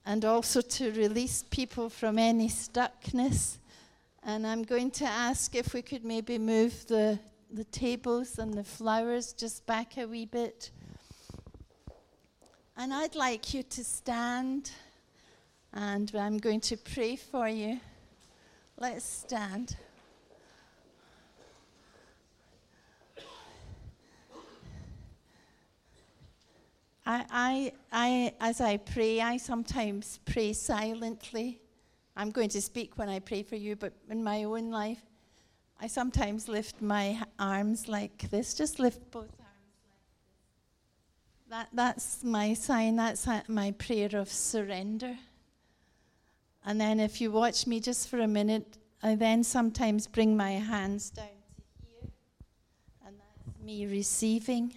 and 0.06 0.24
also 0.24 0.62
to 0.62 0.92
release 0.92 1.44
people 1.50 1.90
from 1.90 2.18
any 2.18 2.48
stuckness. 2.48 3.58
And 4.22 4.46
I'm 4.46 4.62
going 4.62 4.90
to 4.92 5.04
ask 5.04 5.54
if 5.54 5.74
we 5.74 5.82
could 5.82 6.06
maybe 6.06 6.38
move 6.38 6.86
the, 6.86 7.18
the 7.52 7.64
tables 7.64 8.38
and 8.38 8.54
the 8.54 8.64
flowers 8.64 9.34
just 9.34 9.66
back 9.66 9.98
a 9.98 10.06
wee 10.06 10.24
bit. 10.24 10.70
And 12.76 12.92
I'd 12.92 13.14
like 13.14 13.54
you 13.54 13.62
to 13.62 13.84
stand, 13.84 14.72
and 15.72 16.10
I'm 16.16 16.38
going 16.38 16.60
to 16.62 16.76
pray 16.76 17.14
for 17.14 17.48
you. 17.48 17.78
Let's 18.76 19.04
stand. 19.04 19.76
I, 27.06 27.24
I, 27.30 27.72
I, 27.92 28.34
as 28.40 28.60
I 28.60 28.78
pray, 28.78 29.20
I 29.20 29.36
sometimes 29.36 30.18
pray 30.24 30.52
silently. 30.52 31.60
I'm 32.16 32.32
going 32.32 32.48
to 32.48 32.60
speak 32.60 32.98
when 32.98 33.08
I 33.08 33.20
pray 33.20 33.44
for 33.44 33.54
you, 33.54 33.76
but 33.76 33.92
in 34.10 34.24
my 34.24 34.42
own 34.42 34.72
life, 34.72 35.02
I 35.80 35.86
sometimes 35.86 36.48
lift 36.48 36.82
my 36.82 37.22
arms 37.38 37.86
like 37.86 38.30
this. 38.30 38.52
Just 38.52 38.80
lift 38.80 39.12
both 39.12 39.43
that, 41.50 41.68
that's 41.72 42.24
my 42.24 42.54
sign, 42.54 42.96
that's 42.96 43.26
my 43.48 43.72
prayer 43.72 44.10
of 44.14 44.28
surrender. 44.28 45.16
And 46.64 46.80
then 46.80 47.00
if 47.00 47.20
you 47.20 47.30
watch 47.30 47.66
me 47.66 47.80
just 47.80 48.08
for 48.08 48.18
a 48.18 48.28
minute, 48.28 48.78
I 49.02 49.16
then 49.16 49.44
sometimes 49.44 50.06
bring 50.06 50.36
my 50.36 50.52
hands 50.52 51.10
down 51.10 51.26
to 51.26 51.62
here, 51.86 52.10
and 53.06 53.16
that's 53.18 53.62
me 53.62 53.86
receiving. 53.86 54.72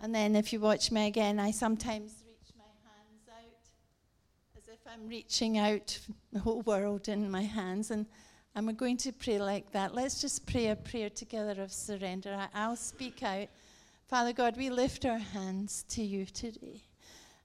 And 0.00 0.14
then 0.14 0.34
if 0.34 0.52
you 0.52 0.60
watch 0.60 0.90
me 0.90 1.06
again, 1.06 1.38
I 1.38 1.50
sometimes 1.50 2.24
reach 2.26 2.54
my 2.56 2.64
hands 2.88 3.28
out 3.28 4.56
as 4.56 4.68
if 4.68 4.80
I'm 4.90 5.06
reaching 5.08 5.58
out 5.58 5.98
the 6.32 6.38
whole 6.38 6.62
world 6.62 7.08
in 7.08 7.30
my 7.30 7.42
hands. 7.42 7.90
And 7.90 8.06
I'm 8.56 8.74
going 8.76 8.96
to 8.96 9.12
pray 9.12 9.38
like 9.38 9.72
that. 9.72 9.94
Let's 9.94 10.22
just 10.22 10.46
pray 10.46 10.68
a 10.68 10.76
prayer 10.76 11.10
together 11.10 11.60
of 11.60 11.70
surrender. 11.70 12.48
I, 12.54 12.68
will 12.68 12.76
speak 12.76 13.22
out. 13.22 13.48
Father 14.10 14.32
God, 14.32 14.56
we 14.56 14.70
lift 14.70 15.04
our 15.04 15.18
hands 15.18 15.84
to 15.90 16.02
you 16.02 16.26
today. 16.26 16.82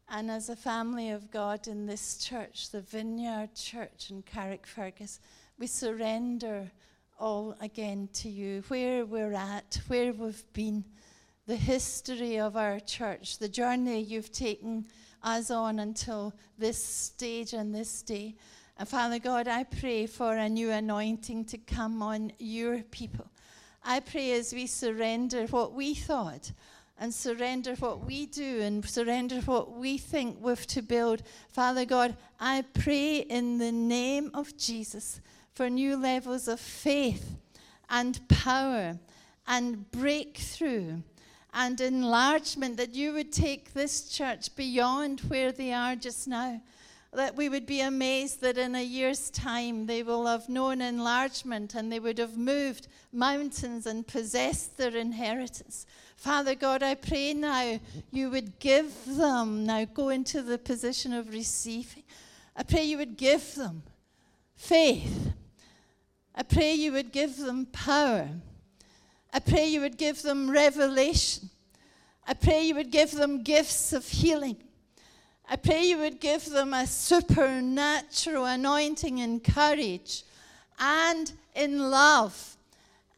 And 0.09 0.31
as 0.31 0.49
a 0.49 0.55
family 0.55 1.11
of 1.11 1.29
God 1.29 1.67
in 1.67 1.85
this 1.85 2.17
church, 2.17 2.71
the 2.71 2.81
Vineyard 2.81 3.53
Church 3.53 4.09
in 4.09 4.23
Carrickfergus, 4.23 5.19
we 5.59 5.67
surrender 5.67 6.71
all 7.19 7.55
again 7.61 8.09
to 8.13 8.29
you. 8.29 8.63
Where 8.67 9.05
we're 9.05 9.35
at, 9.35 9.79
where 9.85 10.11
we've 10.11 10.43
been, 10.53 10.83
the 11.45 11.55
history 11.55 12.39
of 12.39 12.57
our 12.57 12.79
church, 12.79 13.37
the 13.37 13.47
journey 13.47 14.01
you've 14.01 14.31
taken 14.31 14.87
us 15.21 15.51
on 15.51 15.77
until 15.77 16.33
this 16.57 16.83
stage 16.83 17.53
and 17.53 17.75
this 17.75 18.01
day. 18.01 18.37
And 18.75 18.89
Father 18.89 19.19
God, 19.19 19.47
I 19.47 19.65
pray 19.65 20.07
for 20.07 20.35
a 20.35 20.49
new 20.49 20.71
anointing 20.71 21.45
to 21.45 21.59
come 21.59 22.01
on 22.01 22.31
your 22.39 22.81
people. 22.81 23.29
I 23.87 23.99
pray 23.99 24.31
as 24.31 24.51
we 24.51 24.65
surrender 24.65 25.45
what 25.45 25.73
we 25.73 25.93
thought 25.93 26.51
and 26.97 27.13
surrender 27.13 27.75
what 27.75 28.03
we 28.03 28.25
do 28.25 28.61
and 28.61 28.83
surrender 28.83 29.41
what 29.41 29.73
we 29.73 29.99
think 29.99 30.37
we've 30.41 30.65
to 30.67 30.81
build. 30.81 31.21
Father 31.49 31.85
God, 31.85 32.17
I 32.39 32.63
pray 32.73 33.17
in 33.17 33.59
the 33.59 33.71
name 33.71 34.31
of 34.33 34.57
Jesus 34.57 35.21
for 35.53 35.69
new 35.69 35.97
levels 35.97 36.47
of 36.47 36.59
faith 36.59 37.35
and 37.87 38.27
power 38.27 38.97
and 39.45 39.91
breakthrough 39.91 41.01
and 41.53 41.79
enlargement, 41.79 42.77
that 42.77 42.95
you 42.95 43.13
would 43.13 43.31
take 43.31 43.73
this 43.73 44.09
church 44.09 44.53
beyond 44.55 45.21
where 45.21 45.51
they 45.51 45.71
are 45.71 45.95
just 45.95 46.27
now 46.27 46.59
that 47.15 47.35
we 47.35 47.49
would 47.49 47.65
be 47.65 47.81
amazed 47.81 48.41
that 48.41 48.57
in 48.57 48.75
a 48.75 48.83
year's 48.83 49.29
time 49.29 49.85
they 49.85 50.03
will 50.03 50.25
have 50.25 50.49
known 50.49 50.81
enlargement 50.81 51.75
and 51.75 51.91
they 51.91 51.99
would 51.99 52.17
have 52.17 52.37
moved 52.37 52.87
mountains 53.11 53.85
and 53.85 54.05
possessed 54.05 54.77
their 54.77 54.95
inheritance. 54.95 55.85
Father 56.15 56.55
God, 56.55 56.83
I 56.83 56.95
pray 56.95 57.33
now 57.33 57.79
you 58.11 58.29
would 58.29 58.59
give 58.59 58.93
them, 59.05 59.65
now 59.65 59.85
go 59.85 60.09
into 60.09 60.41
the 60.41 60.57
position 60.57 61.13
of 61.13 61.29
receiving. 61.29 62.03
I 62.55 62.63
pray 62.63 62.83
you 62.83 62.97
would 62.97 63.17
give 63.17 63.55
them 63.55 63.83
faith. 64.55 65.33
I 66.33 66.43
pray 66.43 66.73
you 66.73 66.91
would 66.93 67.11
give 67.11 67.37
them 67.37 67.65
power. 67.67 68.29
I 69.33 69.39
pray 69.39 69.67
you 69.67 69.81
would 69.81 69.97
give 69.97 70.21
them 70.21 70.49
revelation. 70.49 71.49
I 72.27 72.33
pray 72.33 72.63
you 72.63 72.75
would 72.75 72.91
give 72.91 73.11
them 73.11 73.43
gifts 73.43 73.93
of 73.93 74.07
healing. 74.07 74.57
I 75.47 75.57
pray 75.57 75.83
you 75.83 75.99
would 75.99 76.19
give 76.19 76.45
them 76.49 76.73
a 76.73 76.87
supernatural 76.87 78.45
anointing 78.45 79.19
in 79.19 79.39
courage 79.39 80.23
and 80.79 81.31
in 81.53 81.91
love 81.91 82.57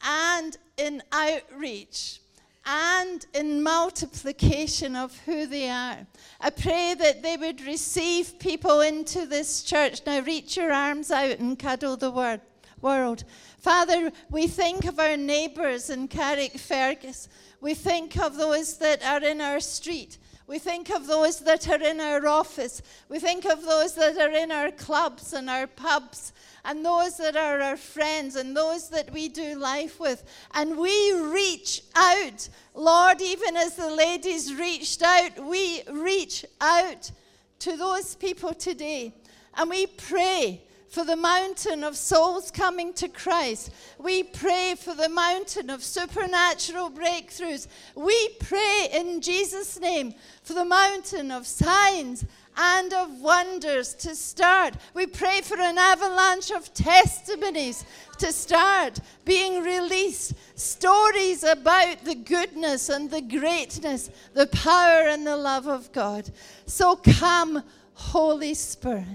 and 0.03 0.57
in 0.77 1.01
outreach 1.11 2.19
and 2.65 3.25
in 3.33 3.63
multiplication 3.63 4.97
of 4.97 5.17
who 5.19 5.45
they 5.45 5.69
are. 5.69 6.05
I 6.41 6.49
pray 6.49 6.95
that 6.99 7.23
they 7.23 7.37
would 7.37 7.61
receive 7.61 8.37
people 8.39 8.81
into 8.81 9.25
this 9.25 9.63
church. 9.63 10.01
Now, 10.05 10.19
reach 10.19 10.57
your 10.57 10.73
arms 10.73 11.09
out 11.09 11.39
and 11.39 11.57
cuddle 11.57 11.95
the 11.95 12.11
word, 12.11 12.41
world. 12.81 13.23
Father, 13.57 14.11
we 14.29 14.47
think 14.47 14.83
of 14.83 14.99
our 14.99 15.15
neighbours 15.15 15.89
in 15.89 16.09
Carrickfergus. 16.09 17.29
We 17.61 17.73
think 17.73 18.17
of 18.17 18.35
those 18.35 18.77
that 18.79 19.01
are 19.03 19.23
in 19.23 19.39
our 19.39 19.61
street. 19.61 20.17
We 20.47 20.59
think 20.59 20.89
of 20.89 21.07
those 21.07 21.41
that 21.41 21.67
are 21.67 21.81
in 21.81 21.99
our 21.99 22.25
office. 22.25 22.81
We 23.09 23.19
think 23.19 23.43
of 23.45 23.63
those 23.63 23.95
that 23.95 24.17
are 24.17 24.31
in 24.31 24.49
our 24.49 24.71
clubs 24.71 25.33
and 25.33 25.49
our 25.49 25.67
pubs 25.67 26.31
and 26.63 26.85
those 26.85 27.17
that 27.17 27.35
are 27.35 27.61
our 27.61 27.75
friends 27.75 28.37
and 28.37 28.55
those 28.55 28.87
that 28.89 29.11
we 29.11 29.27
do 29.27 29.55
life 29.55 29.99
with. 29.99 30.23
And 30.53 30.77
we 30.77 31.13
reach 31.13 31.83
out. 31.95 32.47
Lord, 32.73 33.21
even 33.21 33.57
as 33.57 33.75
the 33.75 33.91
ladies 33.91 34.55
reached 34.55 35.03
out, 35.03 35.37
we 35.45 35.83
reach 35.91 36.45
out 36.61 37.11
to 37.59 37.75
those 37.75 38.15
people 38.15 38.53
today. 38.53 39.13
And 39.53 39.69
we 39.69 39.87
pray 39.87 40.63
for 40.89 41.03
the 41.03 41.15
mountain 41.15 41.83
of 41.83 41.97
souls 41.97 42.49
coming 42.51 42.93
to 42.93 43.07
Christ. 43.07 43.71
We 43.99 44.23
pray 44.23 44.75
for 44.77 44.93
the 44.93 45.09
mountain 45.09 45.69
of 45.69 45.83
supernatural 45.83 46.91
breakthroughs. 46.91 47.67
We 47.95 48.29
pray 48.39 48.89
in 48.93 49.21
Jesus' 49.21 49.79
name 49.79 50.13
for 50.43 50.53
the 50.53 50.65
mountain 50.65 51.31
of 51.31 51.45
signs 51.45 52.25
and 52.57 52.93
of 52.93 53.21
wonders 53.21 53.93
to 53.93 54.15
start. 54.15 54.75
We 54.93 55.05
pray 55.05 55.41
for 55.41 55.59
an 55.59 55.77
avalanche 55.77 56.51
of 56.51 56.73
testimonies 56.73 57.85
to 58.17 58.31
start 58.31 58.99
being 59.25 59.63
released. 59.63 60.33
Stories 60.55 61.43
about 61.43 62.03
the 62.03 62.15
goodness 62.15 62.89
and 62.89 63.11
the 63.11 63.21
greatness, 63.21 64.09
the 64.33 64.47
power 64.47 65.07
and 65.07 65.25
the 65.27 65.37
love 65.37 65.67
of 65.67 65.91
God. 65.91 66.31
So 66.65 66.95
come, 66.95 67.63
Holy 67.93 68.55
Spirit. 68.55 69.05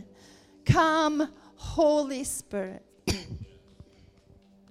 Come, 0.64 1.29
Holy 1.73 2.23
Spirit. 2.23 2.85